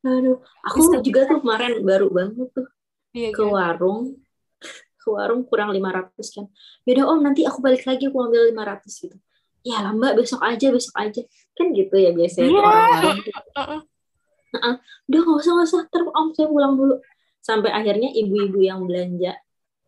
[0.04, 2.68] Aduh, aku Bisa- juga tuh kemarin baru banget tuh
[3.12, 4.16] iya ke gitu warung.
[5.00, 6.46] Ke warung kurang 500 kan.
[6.84, 9.18] Yaudah om, nanti aku balik lagi aku ambil 500 gitu.
[9.64, 11.22] Ya lah mbak, besok aja, besok aja.
[11.56, 12.68] Kan gitu ya biasanya tuh Iya.
[12.68, 13.20] orang warung.
[13.24, 13.34] tuh.
[14.56, 14.76] Heeh.
[15.08, 15.82] Udah nggak usah, nggak usah.
[15.88, 16.96] Ntar om saya pulang dulu.
[17.40, 19.40] Sampai akhirnya ibu-ibu yang belanja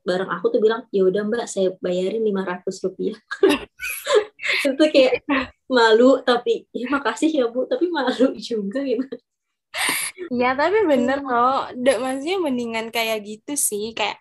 [0.02, 3.18] bareng aku tuh bilang, ya udah mbak, saya bayarin 500 rupiah.
[4.62, 5.22] itu kayak
[5.70, 9.06] malu tapi ya makasih ya bu tapi malu juga gitu
[10.32, 11.28] Iya tapi bener Hmm.
[11.28, 11.60] loh.
[11.76, 14.20] Dek, maksudnya mendingan kayak gitu sih kayak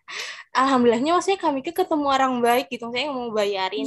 [0.51, 3.87] alhamdulillahnya maksudnya kami ke ketemu orang baik gitu yang mau bayarin.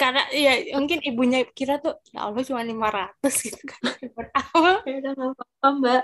[0.00, 3.82] Karena ya mungkin ibunya kira tuh ya Allah cuma 500 gitu kan
[4.88, 6.02] ya udah apa-apa mbak.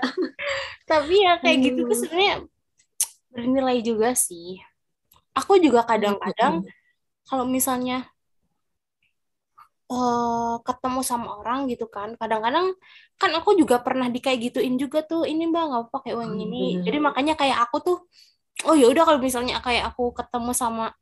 [0.85, 2.01] Tapi ya kayak gitu tuh Hmm.
[2.05, 2.35] sebenarnya
[3.29, 4.57] bernilai juga sih.
[5.33, 6.65] Aku juga kadang-kadang
[7.25, 8.09] kalau misalnya
[9.89, 12.77] eh ketemu sama orang gitu kan kadang-kadang
[13.17, 16.33] kan aku juga pernah di kayak gituin juga tuh ini mbak nggak apa kayak uang
[16.37, 16.83] Hmm, ini bener.
[16.85, 17.97] jadi makanya kayak aku tuh
[18.69, 20.93] oh ya udah kalau misalnya kayak aku ketemu sama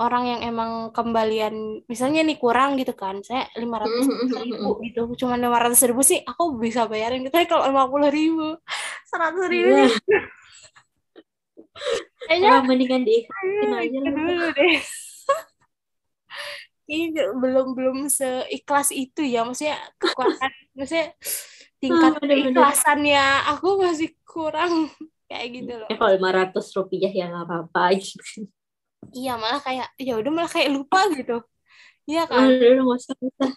[0.00, 5.34] orang yang emang kembalian misalnya nih kurang gitu kan saya lima ratus ribu gitu cuma
[5.36, 8.56] lima ratus ribu sih aku bisa bayarin gitu kalau lima puluh ribu
[9.10, 9.88] seratus ribu Iya.
[12.28, 14.76] kayaknya ya mendingan diikhlasin aja dulu deh
[16.90, 21.06] ini belum belum seikhlas itu ya maksudnya kekuatan maksudnya
[21.78, 22.50] tingkat bener-bener.
[22.50, 23.24] keikhlasannya
[23.54, 24.90] aku masih kurang
[25.30, 28.50] kayak gitu loh ya kalau 500 rupiah ya nggak apa-apa gitu
[29.14, 31.38] iya malah kayak ya udah malah kayak lupa gitu
[32.10, 33.50] iya ah, kan udah usah nggak usah.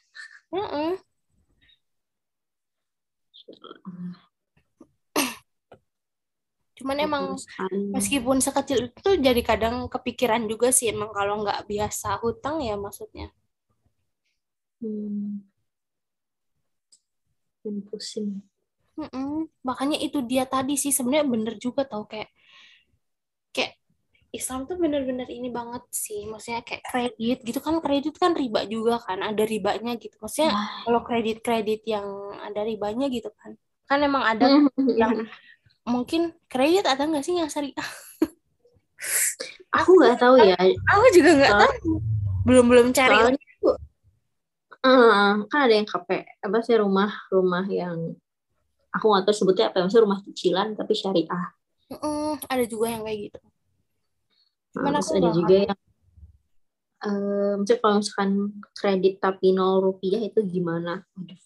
[0.53, 0.93] Heeh.
[6.73, 7.23] Cuman emang
[7.93, 13.29] meskipun sekecil itu jadi kadang kepikiran juga sih emang kalau nggak biasa hutang ya maksudnya
[14.81, 15.45] hmm.
[17.63, 18.43] Pusing
[18.93, 19.49] Mm-mm.
[19.65, 22.29] Makanya itu dia tadi sih sebenarnya bener juga tau kayak
[23.49, 23.73] kayak
[24.33, 26.29] Islam tuh bener-bener ini banget sih.
[26.29, 30.13] Maksudnya kayak kredit gitu kan kredit kan riba juga kan ada ribanya gitu.
[30.21, 30.53] Maksudnya
[30.85, 32.05] kalau kredit-kredit yang
[32.37, 33.57] ada ribanya gitu kan.
[33.89, 34.45] Kan emang ada
[35.01, 35.25] yang
[35.83, 37.89] mungkin kredit ada nggak sih yang syariah?
[39.73, 40.55] aku nggak tahu ya
[40.95, 41.73] Aku juga nggak tahu.
[42.47, 43.15] Belum belum cari.
[43.15, 43.75] soalnya tuh,
[44.83, 46.09] eh, kan ada yang KP
[46.43, 48.15] apa sih rumah rumah yang
[48.91, 51.45] aku nggak tahu sebutnya apa maksudnya rumah cicilan tapi syariah
[51.91, 53.39] Mm-mm, ada juga yang kayak gitu.
[53.43, 53.51] Nah,
[54.73, 55.79] Cuman terus aku ada juga yang
[57.03, 58.31] eh maksudnya kalau misalkan
[58.71, 61.03] kredit tapi nol rupiah itu gimana?
[61.19, 61.41] Aduh,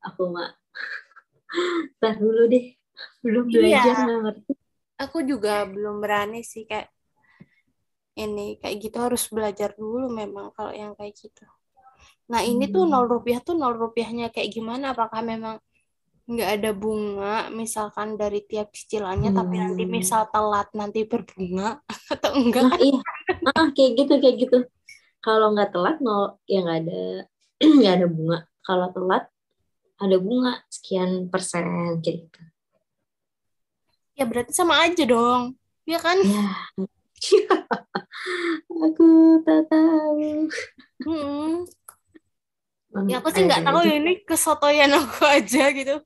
[0.00, 0.52] aku mah
[2.00, 2.72] Ntar dulu deh,
[3.24, 3.56] belum Iya.
[3.56, 4.52] belajar nggak ngerti.
[4.94, 6.86] aku juga belum berani sih kayak
[8.14, 11.42] ini kayak gitu harus belajar dulu memang kalau yang kayak gitu.
[12.30, 12.94] Nah ini tuh Hmm.
[12.94, 14.94] nol rupiah tuh nol rupiahnya kayak gimana?
[14.94, 15.58] Apakah memang
[16.24, 19.92] nggak ada bunga misalkan dari tiap cicilannya tapi nanti Hmm.
[19.92, 21.82] misal telat nanti berbunga
[22.14, 22.62] atau enggak?
[22.64, 23.00] Nah iya,
[23.50, 24.58] ah, kayak gitu kayak gitu.
[25.18, 27.00] Kalau nggak telat nol, ya nggak ada
[27.82, 28.38] nggak ada bunga.
[28.62, 29.24] Kalau telat
[29.98, 32.40] ada bunga sekian persen kayak gitu.
[34.14, 35.58] Ya berarti sama aja dong.
[35.84, 36.16] Ya kan?
[36.22, 36.46] Ya,
[38.86, 39.06] aku
[39.42, 40.48] tak tahu.
[42.94, 45.98] Emang Ya aku sih nggak tahu ya ini kesotoyan aku aja gitu.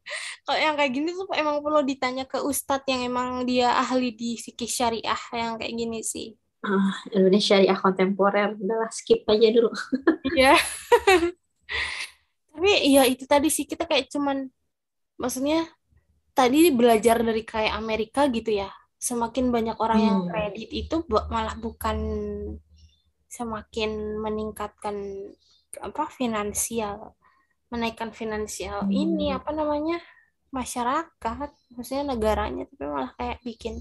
[0.48, 4.40] Kalau yang kayak gini tuh emang perlu ditanya ke ustadz yang emang dia ahli di
[4.40, 6.32] fikih syariah yang kayak gini sih.
[6.64, 9.70] Ah, Indonesia syariah kontemporer, udahlah skip aja dulu.
[10.38, 10.54] Iya.
[12.52, 14.48] Tapi ya itu tadi sih kita kayak cuman
[15.20, 15.68] maksudnya
[16.38, 18.70] tadi belajar dari kayak Amerika gitu ya.
[19.08, 20.28] semakin banyak orang yang Hmm.
[20.30, 20.96] kredit itu
[21.34, 21.98] malah bukan
[23.28, 23.90] semakin
[24.24, 24.96] meningkatkan
[25.84, 27.14] apa finansial
[27.72, 28.92] menaikkan finansial Hmm.
[29.02, 30.00] ini apa namanya
[30.50, 33.74] masyarakat maksudnya negaranya tapi malah kayak bikin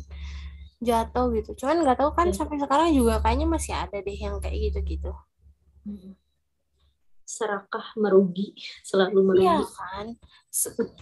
[0.84, 2.36] jatuh gitu cuman nggak tahu kan Ya.
[2.38, 5.12] sampai sekarang juga kayaknya masih ada deh yang kayak gitu-gitu
[5.88, 6.14] Hmm.
[7.28, 8.56] Serakah merugi,
[8.88, 9.44] selalu merugi.
[9.44, 10.08] Iya kan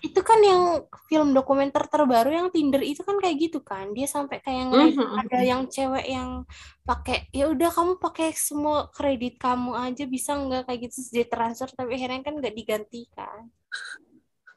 [0.03, 4.43] itu kan yang film dokumenter terbaru yang Tinder itu kan kayak gitu kan dia sampai
[4.43, 5.15] kayak Mhm.
[5.23, 6.43] ada yang cewek yang
[6.83, 11.69] pakai ya udah kamu pakai semua kredit kamu aja bisa nggak kayak gitu dia transfer
[11.71, 13.47] tapi akhirnya kan nggak digantikan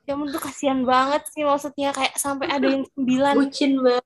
[0.09, 4.05] ya tuh kasihan banget sih maksudnya kayak sampai ada yang sembilan Bucin banget.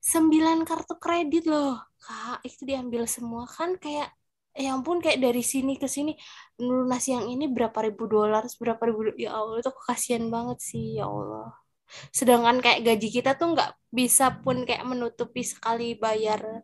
[0.00, 4.10] sembilan kartu kredit loh kak itu diambil semua kan kayak
[4.56, 6.16] ya ampun kayak dari sini ke sini.
[6.60, 11.08] Lunas yang ini berapa ribu dolar berapa ribu ya Allah itu kasihan banget sih ya
[11.08, 11.54] Allah.
[12.14, 16.62] Sedangkan kayak gaji kita tuh nggak bisa pun kayak menutupi sekali bayar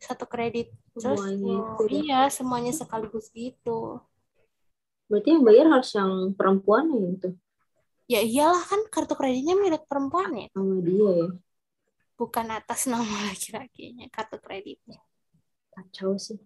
[0.00, 0.72] satu kredit.
[0.96, 1.92] Terus Semuanya oh, ya.
[1.96, 4.00] iya semuanya sekaligus gitu.
[5.08, 7.30] Berarti yang bayar harus yang perempuan ya itu
[8.10, 10.46] ya iyalah kan kartu kreditnya milik perempuan ya?
[10.50, 11.28] Sama dia ya.
[12.18, 14.98] bukan atas nama laki-lakinya kartu kreditnya.
[15.70, 16.42] Kacau sih.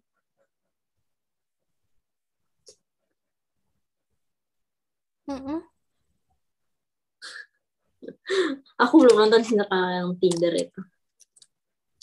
[5.24, 5.60] Mm-mm.
[8.76, 10.80] Aku belum nonton sih kalau yang Tinder itu.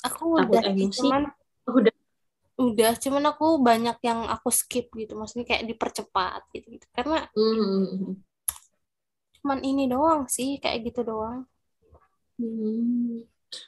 [0.02, 0.98] aku Takut udah sih, emosi.
[0.98, 1.22] cuman
[1.70, 1.94] Udah.
[2.58, 6.86] udah cuman aku banyak yang aku skip gitu maksudnya kayak dipercepat gitu, gitu.
[6.90, 8.18] karena Hmm.
[9.42, 11.46] cuman ini doang sih kayak gitu doang
[12.42, 13.22] Hmm.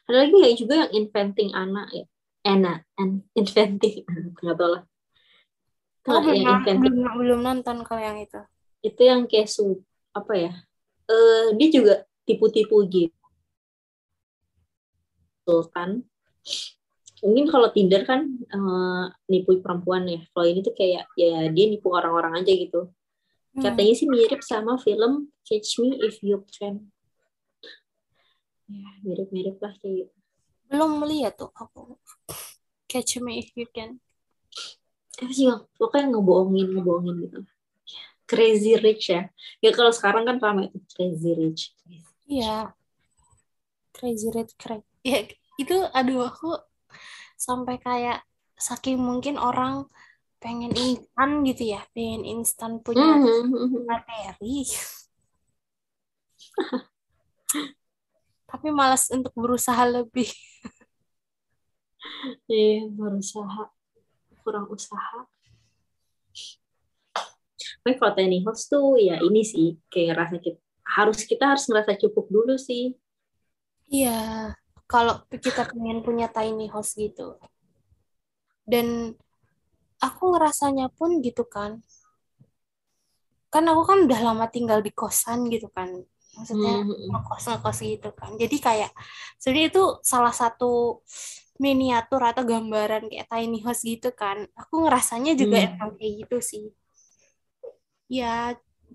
[0.09, 2.05] Ada lagi ya juga yang inventing anak ya.
[2.41, 4.01] Ena, and inventing
[4.41, 4.83] nggak tahu lah.
[6.09, 8.41] Nah, belum belum belum nonton kalau yang itu
[8.83, 9.81] itu yang kayak su
[10.13, 10.53] apa ya?
[11.09, 11.93] Eh dia juga
[12.27, 13.11] tipu-tipu gitu
[15.71, 16.03] kan.
[17.23, 20.19] Mungkin kalau Tinder kan eh, nipu perempuan ya.
[20.35, 22.91] Kalau ini tuh kayak ya dia nipu orang-orang aja gitu.
[23.55, 23.63] Hmm.
[23.63, 26.91] Katanya sih mirip sama film Catch Me If You Can.
[28.63, 30.13] Ya, mirip-mirip lah kayak gitu.
[30.73, 32.01] belum melihat tuh aku
[32.89, 34.01] catch me if you can
[35.21, 37.39] apa sih bang pokoknya ngebohongin ngebohongin gitu
[38.25, 39.29] crazy rich ya.
[39.59, 41.61] Ya kalau sekarang kan ramai itu crazy rich.
[42.27, 42.73] Iya.
[43.93, 44.83] Crazy red crack.
[45.05, 45.27] Ya
[45.59, 46.55] itu aduh aku
[47.37, 48.25] sampai kayak
[48.57, 49.85] saking mungkin orang
[50.39, 53.83] pengen instan gitu ya pengen instan punya Mhm.
[53.85, 54.65] materi.
[58.47, 60.29] Tapi malas untuk berusaha lebih.
[62.47, 63.71] Iya, berusaha.
[64.43, 65.25] Kurang usaha
[67.83, 70.59] tapi kalau tiny house tuh ya ini sih kayak rasa kita
[70.95, 72.95] harus kita harus ngerasa cukup dulu sih
[73.97, 74.11] Iya,
[74.91, 75.15] kalau
[75.45, 77.21] kita pengen punya tiny house gitu.
[78.71, 78.87] Dan
[80.07, 81.71] aku ngerasanya pun gitu kan.
[83.53, 85.89] Kan aku kan udah lama tinggal di kosan gitu kan.
[86.35, 87.11] Maksudnya Mhm.
[87.11, 88.31] ngekos-ngekos gitu kan.
[88.41, 88.89] Jadi kayak
[89.37, 90.65] sebenarnya itu salah satu
[91.63, 94.37] miniatur atau gambaran kayak tiny house gitu kan.
[94.61, 95.67] Aku ngerasanya juga Hmm.
[95.69, 96.63] emang kayak gitu sih.
[98.19, 98.33] Ya,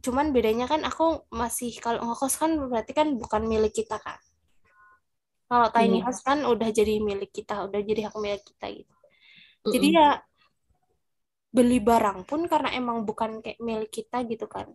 [0.05, 1.07] cuman bedanya kan aku
[1.41, 4.19] masih kalau ngekos kan berarti kan bukan milik kita kan.
[5.49, 6.05] Kalau tiny Iya.
[6.05, 8.95] house kan udah jadi milik kita, udah jadi hak milik kita gitu.
[9.73, 10.09] Jadi ya
[11.57, 14.67] beli barang pun karena emang bukan kayak milik kita gitu kan.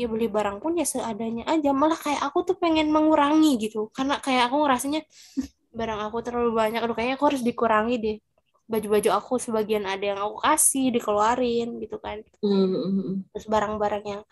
[0.00, 1.70] Ya beli barang pun ya seadanya aja.
[1.82, 3.80] Malah kayak aku tuh pengen mengurangi gitu.
[3.96, 5.00] Karena kayak aku ngerasanya
[5.78, 6.80] barang aku terlalu banyak.
[6.84, 8.16] Aduh kayaknya aku harus dikurangi deh.
[8.72, 12.18] Baju-baju aku sebagian ada yang aku kasih, dikeluarin gitu kan.
[12.42, 13.28] Mhm.
[13.32, 14.22] Terus barang-barang yang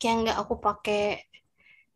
[0.00, 1.02] kayak nggak aku pakai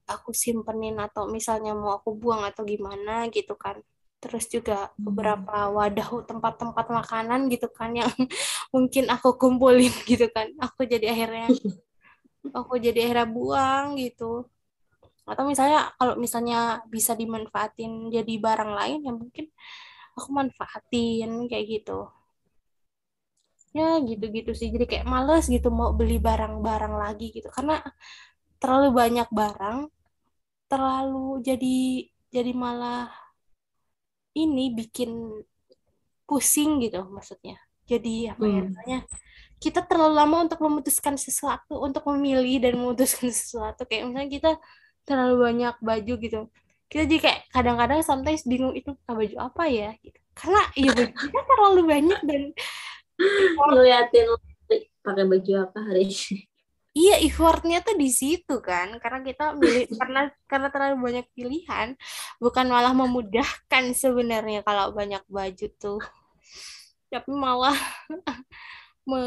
[0.09, 3.76] aku simpenin atau misalnya mau aku buang atau gimana gitu kan
[4.18, 5.05] terus juga Hmm.
[5.07, 8.11] beberapa wadah tempat-tempat makanan gitu kan yang
[8.74, 11.49] mungkin aku kumpulin gitu kan aku jadi akhirnya
[12.59, 14.49] aku jadi akhirnya buang gitu
[15.28, 19.47] atau misalnya kalau misalnya bisa dimanfaatin jadi barang lain ya mungkin
[20.21, 21.93] aku manfaatin kayak gitu.
[23.79, 24.69] Ya gitu-gitu sih.
[24.75, 27.49] Jadi kayak males gitu mau beli barang-barang lagi gitu.
[27.57, 27.75] Karena
[28.62, 29.79] terlalu banyak barang
[30.71, 31.77] terlalu jadi
[32.35, 33.09] jadi malah
[34.43, 35.11] ini bikin
[36.29, 37.57] pusing gitu maksudnya.
[37.91, 38.69] Jadi apa ya Hmm.
[38.69, 38.99] namanya
[39.64, 43.83] kita terlalu lama untuk memutuskan sesuatu untuk memilih dan memutuskan sesuatu.
[43.89, 44.51] Kayak misalnya kita
[45.09, 46.39] terlalu banyak baju gitu
[46.89, 49.93] kita jadi kayak kadang-kadang sometimes bingung itu "Ah, baju apa ya?
[50.01, 50.18] Gitu.
[50.32, 52.43] Karena ya baju kita terlalu banyak dan
[53.68, 54.26] ngeliatin
[55.05, 56.49] pakai baju apa hari ini?
[56.99, 58.97] Iya effortnya tuh di situ kan.
[58.99, 61.95] Karena kita milih karena karena terlalu banyak pilihan
[62.41, 66.01] bukan malah memudahkan sebenarnya kalau banyak baju tuh.
[67.12, 67.76] Tapi malah
[69.09, 69.20] me,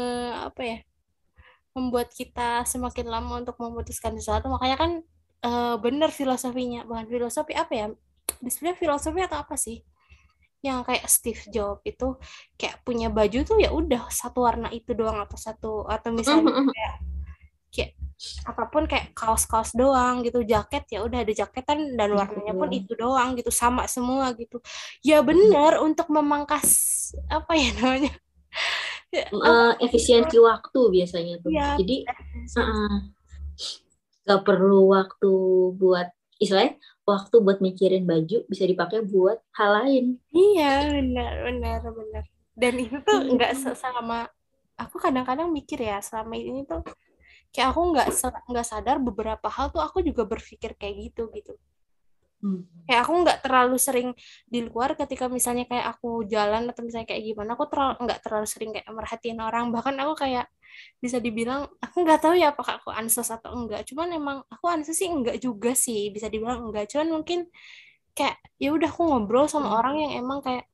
[0.50, 0.78] apa ya
[1.72, 4.50] membuat kita semakin lama untuk memutuskan sesuatu.
[4.50, 4.90] Makanya kan
[5.42, 7.86] uh, benar filosofinya bukan filosofi apa ya?
[8.42, 9.82] Sebenarnya filosofi atau apa sih?
[10.62, 12.08] Yang kayak Steve Jobs itu
[12.54, 16.70] kayak punya baju tuh ya udah satu warna itu doang atau satu atau misalnya mm-hmm.
[16.70, 16.94] kayak
[17.72, 17.92] kayak
[18.46, 22.94] apa pun kayak kaos-kaos doang gitu jaket ya udah ada jaketan dan warnanya pun itu
[22.94, 24.62] doang gitu sama semua gitu.
[25.02, 26.70] Ya benar untuk memangkas
[27.26, 28.12] apa ya namanya?
[29.12, 31.52] Uh, efisiensi waktu biasanya tuh.
[31.52, 32.08] Ya, jadi
[32.56, 33.12] uh,
[34.22, 35.32] gak perlu waktu
[35.76, 36.08] buat
[36.42, 40.04] istilahnya waktu buat mikirin baju bisa dipakai buat hal lain.
[40.34, 42.24] Iya benar benar benar.
[42.58, 43.74] Dan itu tuh nggak hmm.
[43.78, 44.26] sama
[44.78, 46.82] aku kadang-kadang mikir ya selama ini tuh
[47.54, 48.08] kayak aku nggak
[48.50, 51.54] nggak sadar beberapa hal tuh aku juga berpikir kayak gitu gitu.
[52.42, 52.66] Hmm.
[52.90, 54.08] Kayak aku nggak terlalu sering
[54.50, 58.46] di luar ketika misalnya kayak aku jalan atau misalnya kayak gimana, aku terlalu nggak terlalu
[58.50, 59.70] sering kayak merhatiin orang.
[59.70, 60.46] Bahkan aku kayak
[60.98, 63.86] bisa dibilang aku nggak tahu ya apakah aku ansos atau enggak.
[63.86, 66.90] Cuman emang aku ansos sih enggak juga sih, bisa dibilang enggak.
[66.90, 67.46] Cuman mungkin
[68.12, 69.78] kayak ya udah aku ngobrol sama hmm.
[69.78, 70.66] orang yang emang kayak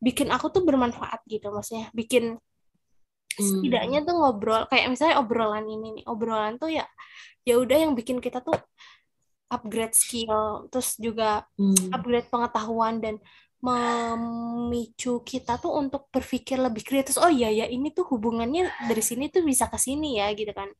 [0.00, 3.36] bikin aku tuh bermanfaat gitu, maksudnya bikin hmm.
[3.36, 6.88] setidaknya tuh ngobrol kayak misalnya obrolan ini nih, obrolan tuh ya
[7.44, 8.56] ya udah yang bikin kita tuh
[9.50, 11.90] upgrade skill, terus juga hmm.
[11.90, 13.18] upgrade pengetahuan dan
[13.60, 17.20] memicu kita tuh untuk berpikir lebih kritis.
[17.20, 20.70] Oh iya ya, ini tuh hubungannya dari sini tuh bisa ke sini ya gitu kan.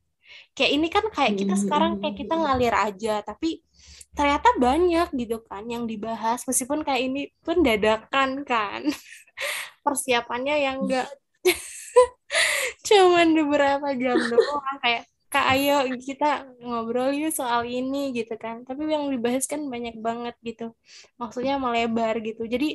[0.55, 2.41] Kayak ini kan kayak kita sekarang kayak kita hmm.
[2.47, 3.61] ngalir aja, tapi
[4.11, 8.87] ternyata banyak gitu kan yang dibahas meskipun kayak ini pun dadakan kan.
[9.85, 11.09] Persiapannya yang enggak
[12.87, 15.73] cuman beberapa jam doang kayak Kak ayo
[16.07, 16.25] kita
[16.65, 18.55] ngobrol yuk soal ini gitu kan.
[18.67, 20.63] Tapi yang dibahas kan banyak banget gitu.
[21.21, 22.41] Maksudnya melebar gitu.
[22.53, 22.65] Jadi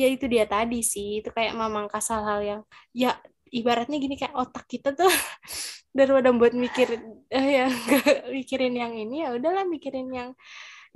[0.00, 1.06] ya itu dia tadi sih.
[1.20, 2.60] Itu kayak memangkas hal-hal yang
[3.02, 3.08] ya
[3.58, 5.10] ibaratnya gini kayak otak kita tuh
[5.98, 6.88] daripada buat mikir
[7.34, 7.64] eh, ya
[8.36, 10.30] mikirin yang ini ya udahlah mikirin yang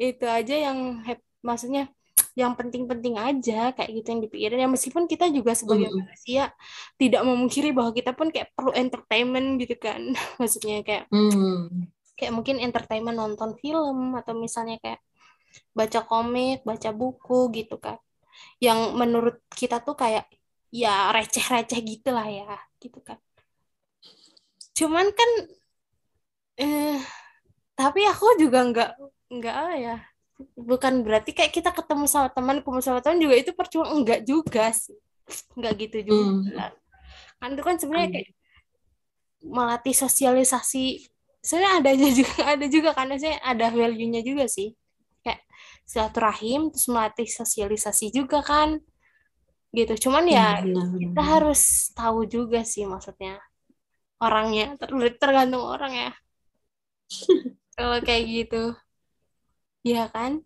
[0.00, 0.78] itu aja yang
[1.48, 1.82] maksudnya
[2.34, 5.94] yang penting-penting aja kayak gitu yang dipikirin ya meskipun kita juga sebagai mm.
[6.02, 6.50] manusia
[6.98, 10.02] tidak memungkiri bahwa kita pun kayak perlu entertainment gitu kan
[10.42, 11.86] maksudnya kayak mm.
[12.18, 14.98] kayak mungkin entertainment nonton film atau misalnya kayak
[15.70, 18.02] baca komik baca buku gitu kan
[18.58, 20.26] yang menurut kita tuh kayak
[20.74, 23.22] ya receh-receh gitu lah ya gitu kan
[24.74, 25.30] cuman kan
[26.58, 26.98] eh
[27.78, 28.90] tapi aku juga nggak
[29.38, 29.96] nggak ya
[30.58, 33.86] bukan berarti kayak kita ketemu sama teman ketemu sama teman juga itu percuma.
[33.90, 34.98] Enggak juga sih.
[35.54, 36.24] Enggak gitu juga.
[36.24, 36.82] Hmm.
[37.42, 38.28] kan itu kan sebenarnya kayak
[39.44, 41.06] melatih sosialisasi.
[41.44, 44.74] Sebenarnya adanya juga ada juga karena saya ada value-nya juga sih.
[45.22, 45.44] Kayak
[45.86, 48.80] silaturahim terus melatih sosialisasi juga kan.
[49.74, 50.08] Gitu.
[50.08, 53.38] Cuman ya hmm, kita harus tahu juga sih maksudnya
[54.18, 54.74] orangnya.
[55.20, 56.10] Tergantung orang ya.
[57.74, 58.70] Kalau kayak gitu
[59.84, 60.40] Iya kan?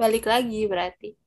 [0.00, 1.18] Balik lagi berarti.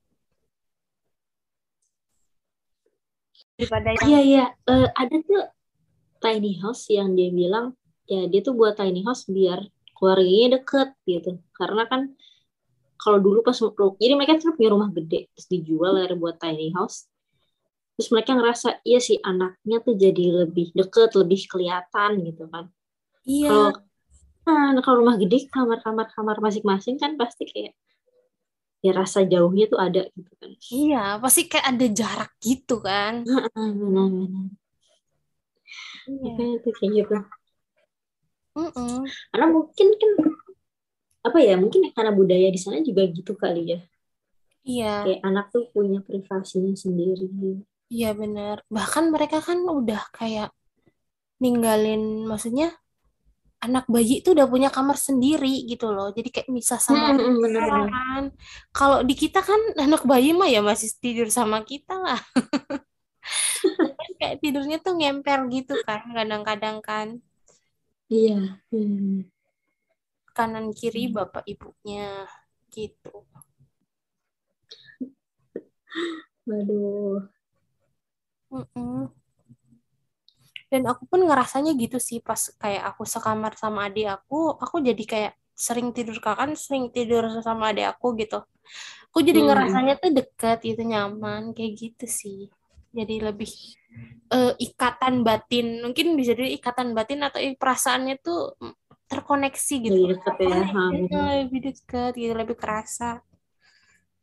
[3.59, 4.03] Daripada yang...
[4.07, 4.45] Iya, iya.
[4.63, 5.43] Uh, ada tuh
[6.23, 7.75] tiny house yang dia bilang,
[8.07, 9.59] ya dia tuh buat tiny house biar
[9.93, 11.43] keluarganya deket gitu.
[11.51, 12.15] Karena kan
[12.97, 13.55] kalau dulu pas
[14.01, 17.05] jadi mereka tuh punya rumah gede terus dijual akhirnya buat tiny house
[17.97, 22.65] terus mereka ngerasa iya sih anaknya tuh jadi lebih deket lebih kelihatan gitu kan
[23.23, 23.71] iya kalau
[24.47, 27.75] Nah, kalau rumah gede kamar-kamar kamar masing-masing kan pasti kayak
[28.79, 30.51] ya rasa jauhnya tuh ada gitu kan.
[30.71, 33.27] Iya, pasti kayak ada jarak gitu kan.
[36.07, 36.63] Iya.
[36.63, 37.17] itu kayak gitu.
[38.55, 38.95] Mm -mm.
[39.35, 40.11] Karena mungkin kan
[41.27, 43.79] apa ya mungkin karena budaya di sana juga gitu kali ya.
[44.63, 44.93] Iya.
[45.03, 47.27] Kayak anak tuh punya privasinya sendiri.
[47.91, 48.63] Iya benar.
[48.71, 50.55] Bahkan mereka kan udah kayak
[51.43, 52.71] ninggalin maksudnya
[53.67, 56.09] anak bayi itu udah punya kamar sendiri gitu loh.
[56.15, 57.87] Jadi kayak bisa sama hmm, bener -bener.
[57.91, 58.23] kan.
[58.71, 62.21] Kalau di kita kan anak bayi mah ya masih tidur sama kita lah.
[64.17, 67.07] Kayak tidurnya tuh ngemper gitu kan kadang-kadang kan.
[68.07, 69.27] Iya hmm.
[70.31, 72.23] kanan kiri bapak ibunya
[72.71, 73.27] gitu.
[76.47, 77.27] Waduh.
[78.47, 79.16] Mm -mm
[80.67, 85.03] dan aku pun ngerasanya gitu sih pas kayak aku sekamar sama adik aku aku jadi
[85.07, 88.45] kayak sering tidur kan sering tidur sama adik aku gitu.
[89.09, 89.47] Aku jadi hmm.
[89.49, 92.53] ngerasanya tuh deket gitu nyaman kayak gitu sih.
[92.93, 93.49] Jadi lebih
[94.29, 98.53] uh, ikatan batin mungkin bisa jadi ikatan batin atau perasaannya tuh
[99.09, 99.97] terkoneksi gitu.
[99.97, 100.57] Lebih dekat ya
[101.01, 103.25] iya, lebih dekat gitu lebih kerasa.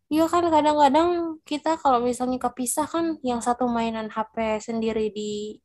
[0.07, 5.59] Iya kan kadang-kadang kita kalau misalnya kepisah kan yang satu mainan HP sendiri di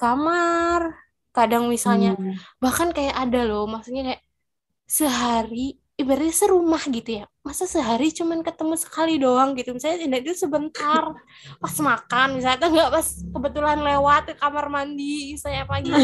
[0.00, 0.96] kamar,
[1.36, 2.40] kadang misalnya hmm.
[2.56, 4.22] bahkan kayak ada loh, maksudnya kayak
[4.88, 7.24] sehari ibaratnya serumah gitu ya.
[7.44, 9.76] Masa sehari cuman ketemu sekali doang gitu.
[9.76, 11.12] Misalnya itu sebentar
[11.60, 16.00] pas makan misalnya nggak pas kebetulan lewat ke kamar mandi saya apa gitu.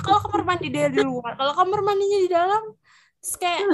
[0.00, 2.62] kalau kamar mandi dia di luar, kalau kamar mandinya di dalam
[3.24, 3.64] kayak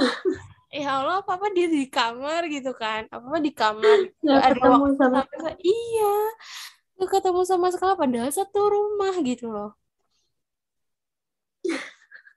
[0.71, 4.55] ya Allah apa apa dia di kamar gitu kan apa apa di kamar nggak ada
[4.55, 6.15] ketemu sama, sama iya
[7.01, 9.73] nggak ketemu sama sekali padahal satu rumah gitu loh.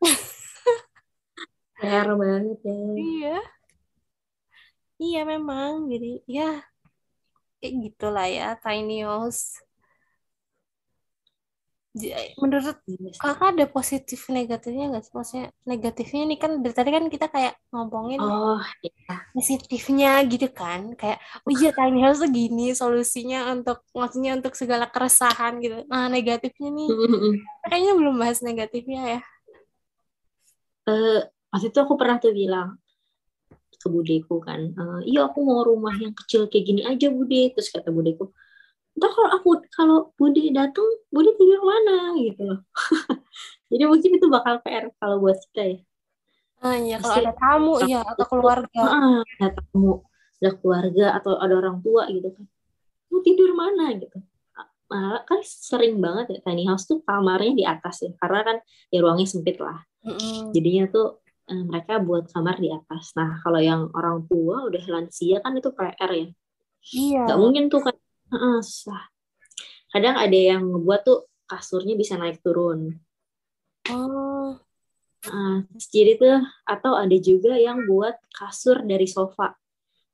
[1.76, 2.72] PR banget ya.
[2.96, 3.36] Iya.
[4.96, 5.92] Iya memang.
[5.92, 6.64] Jadi ya
[7.60, 9.60] kayak gitulah ya tiny house
[12.42, 12.74] menurut
[13.22, 15.14] kakak ada positif negatifnya nggak sih?
[15.14, 19.22] Maksudnya negatifnya ini kan dari tadi kan kita kayak ngomongin oh, iya.
[19.30, 20.98] positifnya gitu kan?
[20.98, 25.86] Kayak oh iya tiny house gini solusinya untuk maksudnya untuk segala keresahan gitu.
[25.86, 26.88] Nah negatifnya nih.
[27.70, 29.20] Kayaknya belum bahas negatifnya ya.
[30.90, 31.22] Uh,
[31.54, 32.76] waktu itu aku pernah tuh bilang
[33.74, 37.54] ke budeku kan uh, iya aku mau rumah yang kecil kayak gini aja bude.
[37.54, 38.34] Terus kata budeku
[38.94, 42.14] entah kalau aku kalau Budi datang Budi tidur mana?
[42.18, 42.60] Gitu loh.
[43.70, 45.78] Jadi mungkin itu bakal PR kalau buat kita ya.
[46.64, 48.80] Ah iya kalau ada tamu ya atau keluarga.
[48.80, 50.00] Ah, ada tamu
[50.40, 52.44] ada keluarga atau ada orang tua gitu kan.
[53.10, 53.96] Mau tidur mana?
[53.96, 54.18] Gitu.
[54.92, 58.56] Malah kan sering banget ya tiny house tuh kamarnya di atas ya karena kan
[58.92, 59.80] ya ruangnya sempit lah.
[60.04, 60.52] Mm-hmm.
[60.52, 63.16] jadinya tuh eh, mereka buat kamar di atas.
[63.16, 66.28] Nah kalau yang orang tua udah lansia kan itu PR ya.
[66.92, 67.22] Iya.
[67.24, 67.96] Nggak mungkin tuh kan
[68.34, 69.10] uh, susah.
[69.94, 72.98] Kadang ada yang ngebuat tuh kasurnya bisa naik turun.
[73.90, 74.58] Oh.
[75.24, 79.56] Uh, jadi tuh atau ada juga yang buat kasur dari sofa.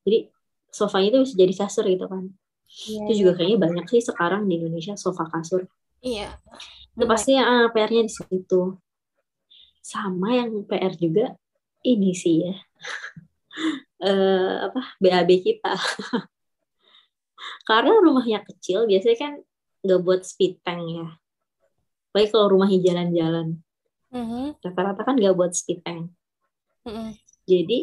[0.06, 0.30] Jadi
[0.70, 2.30] sofanya itu bisa jadi kasur gitu kan.
[2.70, 3.10] Yeah.
[3.10, 5.66] itu juga kayaknya banyak sih sekarang di Indonesia sofa kasur.
[5.98, 6.38] Iya.
[6.94, 8.78] Itu pasti uh, PR-nya di situ.
[9.82, 11.34] Sama yang PR juga
[11.82, 12.54] ini sih ya.
[13.98, 15.74] Uh, apa BAB kita
[17.64, 19.32] karena rumahnya kecil biasanya kan
[19.84, 21.08] nggak buat speed tank ya.
[22.10, 23.60] Baik kalau rumahnya jalan-jalan.
[24.10, 24.58] Mm-hmm.
[24.58, 26.10] rata-rata kan nggak buat speed tank.
[26.80, 27.12] Mm-hmm.
[27.44, 27.78] jadi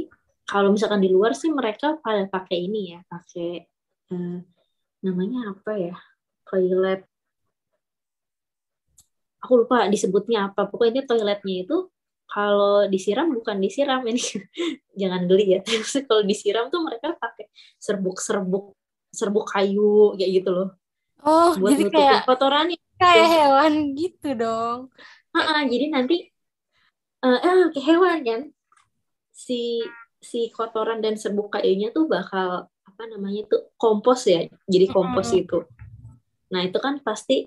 [0.48, 3.68] kalau misalkan di luar sih mereka pada pakai ini ya pakai
[4.12, 4.40] uh,
[5.04, 5.96] namanya apa ya?
[6.48, 7.04] Toilet.
[9.44, 10.68] Aku lupa disebutnya apa.
[10.68, 11.92] Pokoknya toiletnya itu
[12.28, 14.04] kalau disiram bukan disiram.
[14.10, 14.24] Ini
[14.96, 15.60] jangan geli ya.
[15.68, 18.76] Terus kalau disiram tuh mereka pakai serbuk-serbuk
[19.18, 20.70] serbuk kayu kayak gitu loh.
[21.26, 23.34] Oh buat jadi kayak kotorannya kayak gitu.
[23.34, 24.80] hewan gitu dong.
[25.34, 26.30] Uh, jadi nanti
[27.26, 28.42] uh, eh kayak hewan kan.
[29.34, 29.82] Si
[30.22, 35.46] si kotoran dan serbuk kayunya tuh bakal apa namanya tuh kompos ya jadi kompos mm.
[35.46, 35.62] itu
[36.50, 37.46] nah itu kan pasti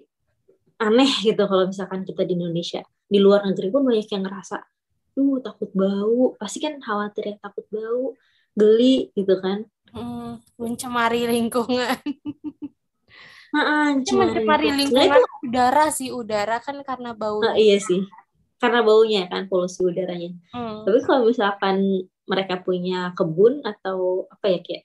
[0.81, 2.81] aneh gitu kalau misalkan kita di Indonesia.
[3.05, 4.57] Di luar negeri pun banyak yang ngerasa
[5.13, 6.35] tuh takut bau.
[6.41, 8.17] Pasti kan khawatir ya takut bau
[8.57, 11.99] geli gitu kan Hmm, mencemari lingkungan.
[13.51, 17.43] Nah, mencemari lingkungan nah, itu, udara sih udara kan karena bau.
[17.43, 18.07] Uh, iya sih,
[18.63, 20.31] karena baunya kan polusi udaranya.
[20.55, 20.87] Hmm.
[20.87, 24.85] Tapi kalau misalkan mereka punya kebun atau apa ya kayak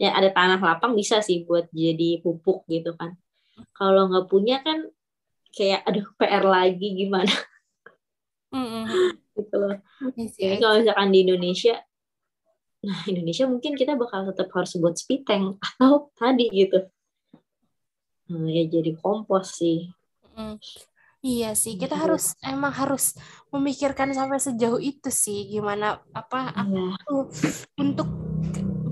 [0.00, 3.20] ya ada tanah lapang bisa sih buat jadi pupuk gitu kan.
[3.76, 4.88] Kalau nggak punya kan
[5.52, 7.34] kayak aduh PR lagi gimana.
[8.48, 8.84] Mm -hmm.
[9.36, 9.76] gitu loh.
[10.16, 11.74] Yes, iya Jadi kalau misalkan di Indonesia
[12.80, 16.88] Nah, Indonesia mungkin kita bakal tetap harus buat speed tank atau tadi gitu.
[18.30, 19.90] Nah, ya jadi kompos sih.
[20.38, 20.56] Mm.
[21.20, 23.12] Iya sih, kita harus emang harus
[23.52, 26.96] memikirkan sampai sejauh itu sih gimana apa, apa iya.
[27.76, 28.08] untuk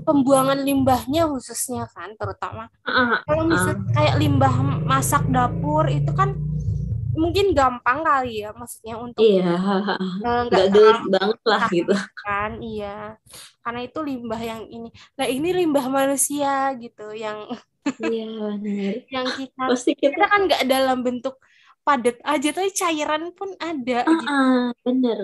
[0.05, 2.69] pembuangan limbahnya khususnya kan terutama.
[2.85, 3.93] Uh, uh, Kalau misalnya uh.
[3.97, 4.55] kayak limbah
[4.85, 6.37] masak dapur itu kan
[7.19, 9.59] mungkin gampang kali ya maksudnya untuk iya
[10.47, 11.93] nggak gelut banget lah gitu.
[12.23, 13.19] kan iya.
[13.59, 14.89] Karena itu limbah yang ini.
[15.19, 17.43] Nah ini limbah manusia gitu yang
[17.99, 18.31] iya
[19.19, 21.35] yang kita pasti kita, kita kan nggak dalam bentuk
[21.83, 24.27] padat aja tapi cairan pun ada uh, gitu.
[24.85, 25.21] bener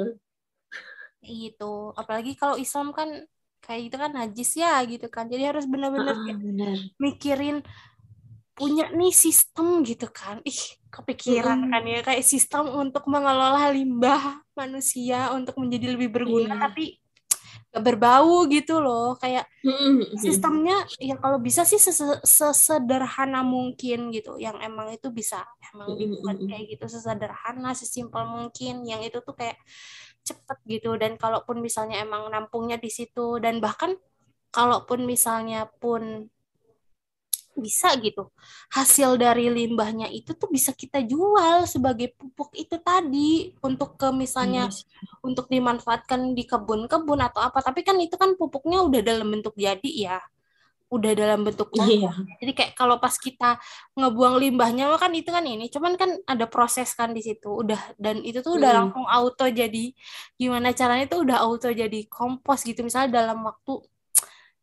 [1.25, 3.09] itu apalagi kalau Islam kan
[3.65, 5.25] kayak itu kan najis ya gitu kan.
[5.25, 7.65] Jadi harus benar-benar uh, mikirin
[8.55, 10.39] punya nih sistem gitu kan.
[10.47, 11.69] Ih kepikiran mm.
[11.69, 16.61] kan ya kayak sistem untuk mengelola limbah manusia untuk menjadi lebih berguna mm.
[16.63, 16.85] tapi
[17.75, 19.19] gak berbau gitu loh.
[19.19, 19.51] Kayak
[20.15, 21.77] sistemnya ya kalau bisa sih
[22.23, 24.39] sesederhana mungkin gitu.
[24.39, 25.43] Yang emang itu bisa
[25.75, 28.87] emang dibuat kayak gitu sesederhana sesimpel mungkin.
[28.87, 29.59] Yang itu tuh kayak
[30.23, 30.95] cepet gitu.
[30.95, 33.99] Dan kalaupun misalnya emang nampungnya di situ dan bahkan
[34.55, 36.31] kalaupun misalnya pun
[37.59, 38.29] bisa gitu.
[38.71, 44.67] Hasil dari limbahnya itu tuh bisa kita jual sebagai pupuk itu tadi untuk ke misalnya
[44.69, 44.83] yes.
[44.85, 47.65] Iya untuk dimanfaatkan di kebun-kebun atau apa.
[47.65, 50.21] Tapi kan itu kan pupuknya udah dalam bentuk jadi ya.
[50.85, 52.13] Udah dalam bentuk iya.
[52.37, 53.57] jadi kayak kalau pas kita
[53.97, 55.65] ngebuang limbahnya kan itu kan ini.
[55.73, 57.49] Cuman kan ada proses kan di situ.
[57.49, 58.79] Udah dan itu tuh udah hmm.
[58.85, 59.91] langsung auto jadi.
[60.37, 62.85] Gimana caranya tuh udah auto jadi kompos gitu.
[62.85, 63.81] Misalnya dalam waktu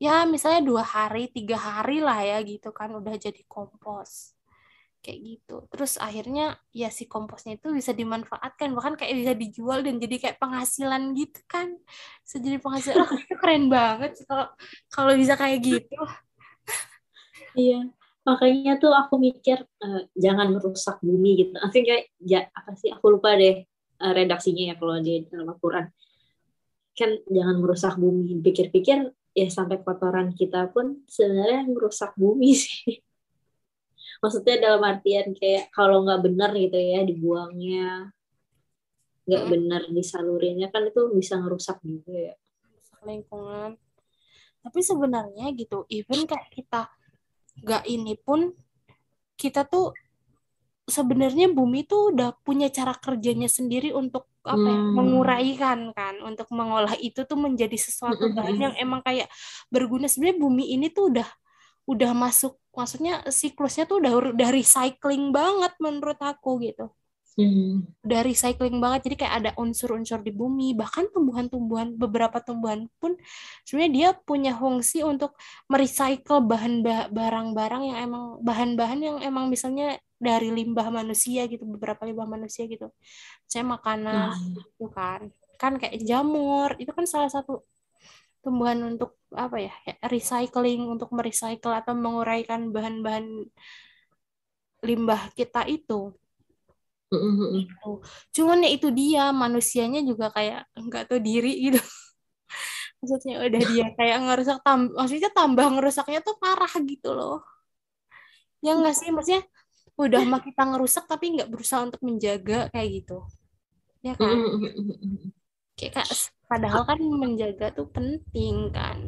[0.03, 4.35] ya misalnya dua hari tiga hari lah ya gitu kan udah jadi kompos.
[5.03, 5.57] Kayak gitu.
[5.67, 8.71] Terus akhirnya ya si komposnya itu bisa dimanfaatkan.
[8.71, 11.75] Bahkan kayak bisa dijual dan jadi kayak penghasilan gitu kan.
[12.23, 13.03] Bisa jadi penghasilan.
[13.07, 14.47] Oh, itu keren banget kalau
[14.91, 16.03] kalau bisa kayak gitu.
[17.59, 17.91] Iya.
[18.23, 21.55] Makanya tuh aku mikir uh, jangan merusak bumi gitu.
[21.59, 22.95] Kayak ya apa sih?
[22.95, 23.67] Aku lupa deh
[23.99, 25.91] uh, redaksinya ya kalau di dalam Al-Quran.
[26.95, 28.39] Kan jangan merusak bumi.
[28.39, 33.01] Pikir-pikir ya sampai kotoran kita pun sebenarnya merusak bumi sih.
[34.23, 38.15] Maksudnya dalam artian kayak kalau nggak benar gitu ya dibuangnya,
[39.27, 39.53] nggak hmm.
[39.53, 42.35] benar disalurinnya kan itu bisa ngerusak juga ya.
[43.03, 43.75] lingkungan.
[44.63, 46.87] Tapi sebenarnya gitu, even kayak kita
[47.67, 48.55] nggak ini pun
[49.35, 49.91] kita tuh
[50.93, 54.93] sebenarnya bumi tuh udah punya cara kerjanya sendiri untuk apa ya, hmm.
[54.93, 58.37] menguraikan kan untuk mengolah itu tuh menjadi sesuatu hmm.
[58.37, 59.33] bahan yang emang kayak
[59.73, 61.29] berguna sebenarnya bumi ini tuh udah
[61.89, 66.93] udah masuk maksudnya siklusnya tuh udah udah recycling banget menurut aku gitu
[67.39, 68.03] hmm.
[68.05, 73.17] udah recycling banget jadi kayak ada unsur-unsur di bumi bahkan tumbuhan-tumbuhan beberapa tumbuhan pun
[73.67, 75.37] sebenarnya dia punya fungsi untuk
[75.71, 76.83] merecycle bahan
[77.13, 82.87] barang-barang yang emang bahan-bahan yang emang misalnya dari limbah manusia gitu beberapa limbah manusia gitu.
[83.51, 84.39] Saya makanan nah.
[84.39, 85.21] itu kan.
[85.59, 87.67] Kan kayak jamur itu kan salah satu
[88.43, 89.75] tumbuhan untuk apa ya
[90.07, 93.47] recycling untuk merecycle atau menguraikan bahan-bahan
[94.83, 96.15] limbah kita itu.
[97.13, 98.01] Gitu.
[98.33, 101.77] cuman ya itu dia manusianya juga kayak nggak tahu diri gitu.
[103.05, 107.45] Maksudnya udah dia kayak ngerusak tambah maksudnya tambah ngerusaknya tuh parah gitu loh.
[108.65, 109.13] Ya nggak sih?
[109.13, 109.45] Maksudnya
[110.01, 113.19] udah mah kita ngerusak tapi nggak berusaha untuk menjaga kayak gitu.
[114.01, 114.37] Ya kan?
[115.77, 116.07] Kayak kak
[116.49, 118.99] padahal kan menjaga tuh penting kan?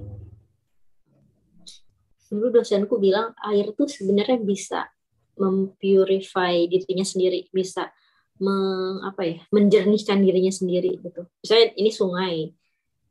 [2.28, 4.90] Dulu dosenku bilang air tuh sebenarnya bisa
[5.34, 7.90] mempurify dirinya sendiri bisa
[8.38, 11.26] meng, apa ya menjernihkan dirinya sendiri gitu.
[11.42, 12.34] Misalnya ini sungai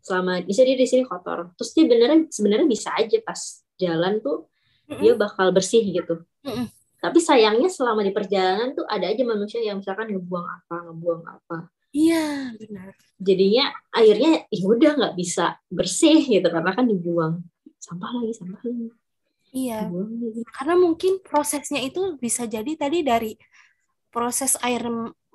[0.03, 4.51] selama bisa dia di sini kotor terus dia beneran sebenarnya bisa aja pas jalan tuh
[4.91, 4.99] mm -mm.
[4.99, 6.27] dia bakal bersih gitu.
[6.43, 10.75] Mm -mm tapi sayangnya selama di perjalanan tuh ada aja manusia yang misalkan ngebuang apa,
[10.87, 11.67] ngebuang apa.
[11.91, 12.95] Iya, benar.
[13.19, 17.43] Jadinya airnya ya udah nggak bisa bersih gitu karena kan dibuang
[17.75, 18.87] sampah lagi, sampah lagi.
[19.51, 19.91] Iya.
[20.55, 23.35] Karena mungkin prosesnya itu bisa jadi tadi dari
[24.07, 24.87] proses air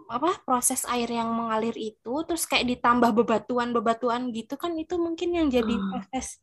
[0.08, 5.52] apa proses air yang mengalir itu terus kayak ditambah bebatuan-bebatuan gitu kan itu mungkin yang
[5.52, 5.84] jadi hmm.
[5.92, 6.40] proses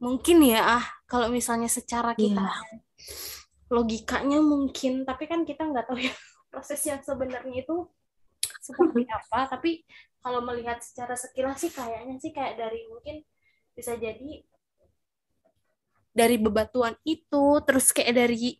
[0.00, 3.43] mungkin ya ah kalau misalnya secara kita yeah
[3.74, 6.14] logikanya mungkin tapi kan kita nggak tahu ya
[6.46, 7.76] proses yang sebenarnya itu
[8.62, 9.50] seperti apa.
[9.50, 9.82] Tapi
[10.22, 13.26] kalau melihat secara sekilas sih kayaknya sih kayak dari mungkin
[13.74, 14.46] bisa jadi
[16.14, 18.54] dari bebatuan itu terus kayak dari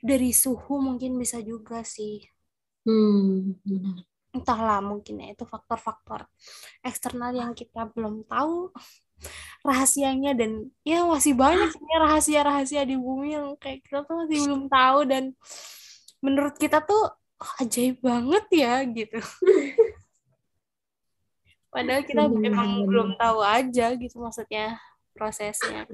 [0.00, 2.24] dari suhu mungkin bisa juga sih.
[2.88, 3.60] Hmm
[4.34, 6.26] entahlah mungkin ya itu faktor-faktor
[6.82, 8.74] eksternal yang kita belum tahu
[9.64, 14.62] rahasianya dan ya masih banyak sebenarnya rahasia-rahasia di bumi yang kayak kita tuh masih belum
[14.68, 15.32] tahu dan
[16.20, 19.18] menurut kita tuh oh, ajaib banget ya gitu.
[21.74, 24.78] Padahal kita memang belum tahu aja gitu maksudnya
[25.16, 25.88] prosesnya.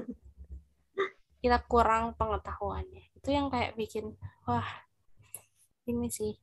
[1.41, 3.17] Kita kurang pengetahuannya.
[3.17, 4.13] Itu yang kayak bikin
[4.45, 4.67] wah
[5.89, 6.37] ini sih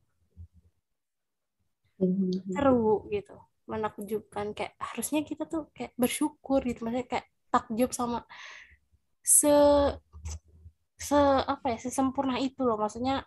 [2.54, 3.34] seru gitu
[3.68, 8.24] menakjubkan kayak harusnya kita tuh kayak bersyukur gitu maksudnya kayak takjub sama
[9.20, 9.52] se
[10.98, 13.22] se apa ya sesempurna itu loh maksudnya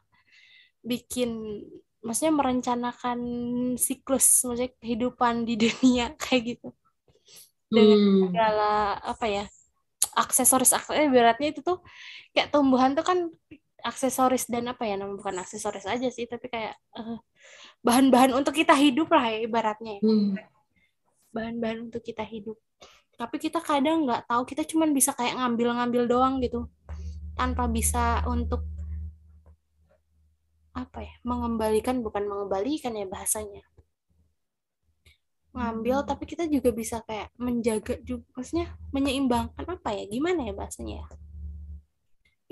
[0.81, 1.61] bikin
[2.01, 3.19] maksudnya merencanakan
[3.77, 6.69] siklus maksudnya kehidupan di dunia kayak gitu
[7.71, 8.19] dengan hmm.
[8.27, 9.45] segala apa ya
[10.11, 11.79] aksesoris aksesoris beratnya itu tuh
[12.35, 13.31] kayak tumbuhan tuh kan
[13.83, 17.19] aksesoris dan apa ya namanya bukan aksesoris aja sih tapi kayak uh,
[17.81, 20.01] bahan-bahan untuk kita hidup lah ya ibaratnya ya.
[20.01, 20.37] hmm.
[21.33, 22.57] bahan-bahan untuk kita hidup
[23.17, 26.65] tapi kita kadang nggak tahu kita cuma bisa kayak ngambil-ngambil doang gitu
[27.37, 28.65] tanpa bisa untuk
[30.71, 33.61] apa ya mengembalikan bukan mengembalikan ya bahasanya
[35.51, 36.07] ngambil hmm.
[36.07, 41.07] tapi kita juga bisa kayak menjaga juga maksudnya menyeimbangkan apa ya gimana ya bahasanya ya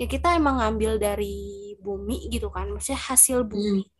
[0.00, 3.92] ya kita emang ngambil dari bumi gitu kan maksudnya hasil bumi hmm.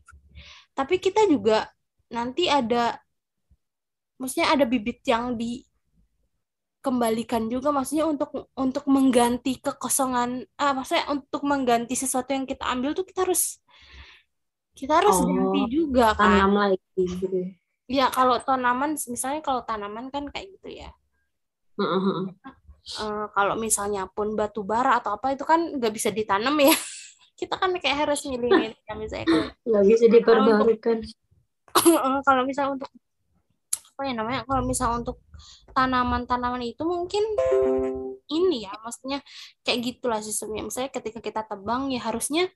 [0.73, 1.69] tapi kita juga
[2.09, 2.97] nanti ada
[4.17, 5.61] maksudnya ada bibit yang di
[6.81, 12.97] kembalikan juga maksudnya untuk untuk mengganti kekosongan ah maksudnya untuk mengganti sesuatu yang kita ambil
[12.97, 13.61] tuh kita harus
[14.73, 17.53] kita harus oh, ganti juga kan tanam lagi gitu
[17.85, 20.89] ya kalau tanaman misalnya kalau tanaman kan kayak gitu ya
[21.77, 22.33] uh-huh.
[23.01, 26.75] Uh, kalau misalnya pun batu bara atau apa itu kan nggak bisa ditanam ya.
[27.41, 31.01] Kita kan kayak harus milih-milih ya misalnya nggak bisa diperbarukan
[32.25, 32.91] kalau misalnya untuk
[34.01, 35.17] apa ya namanya kalau misalnya untuk
[35.77, 37.21] tanaman-tanaman itu mungkin
[38.31, 39.21] ini ya maksudnya
[39.67, 40.67] kayak gitulah sistemnya.
[40.67, 42.49] Misalnya ketika kita tebang ya harusnya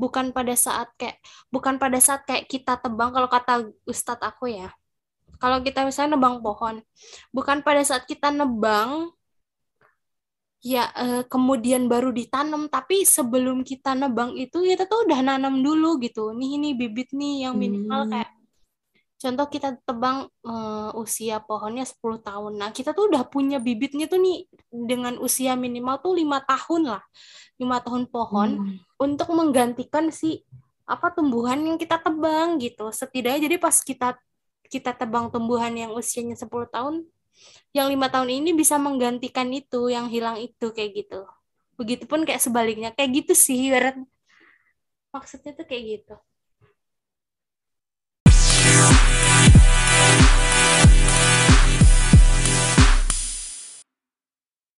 [0.00, 1.20] bukan pada saat kayak
[1.52, 4.72] bukan pada saat kayak kita tebang kalau kata ustadz aku ya.
[5.40, 6.84] Kalau kita misalnya nebang pohon
[7.32, 9.12] bukan pada saat kita nebang
[10.60, 15.96] ya eh, kemudian baru ditanam tapi sebelum kita nebang itu kita tuh udah nanam dulu
[16.04, 18.10] gitu nih ini bibit nih yang minimal hmm.
[18.12, 18.30] kayak
[19.20, 22.52] contoh kita tebang uh, usia pohonnya 10 tahun.
[22.56, 27.04] Nah, kita tuh udah punya bibitnya tuh nih dengan usia minimal tuh lima tahun lah.
[27.60, 28.96] lima tahun pohon hmm.
[28.96, 30.40] untuk menggantikan si
[30.88, 32.88] apa tumbuhan yang kita tebang gitu.
[32.88, 34.16] Setidaknya jadi pas kita
[34.72, 37.04] kita tebang tumbuhan yang usianya 10 tahun,
[37.76, 41.20] yang lima tahun ini bisa menggantikan itu, yang hilang itu kayak gitu.
[41.78, 43.70] Begitupun kayak sebaliknya, kayak gitu sih,
[45.14, 46.14] Maksudnya tuh kayak gitu.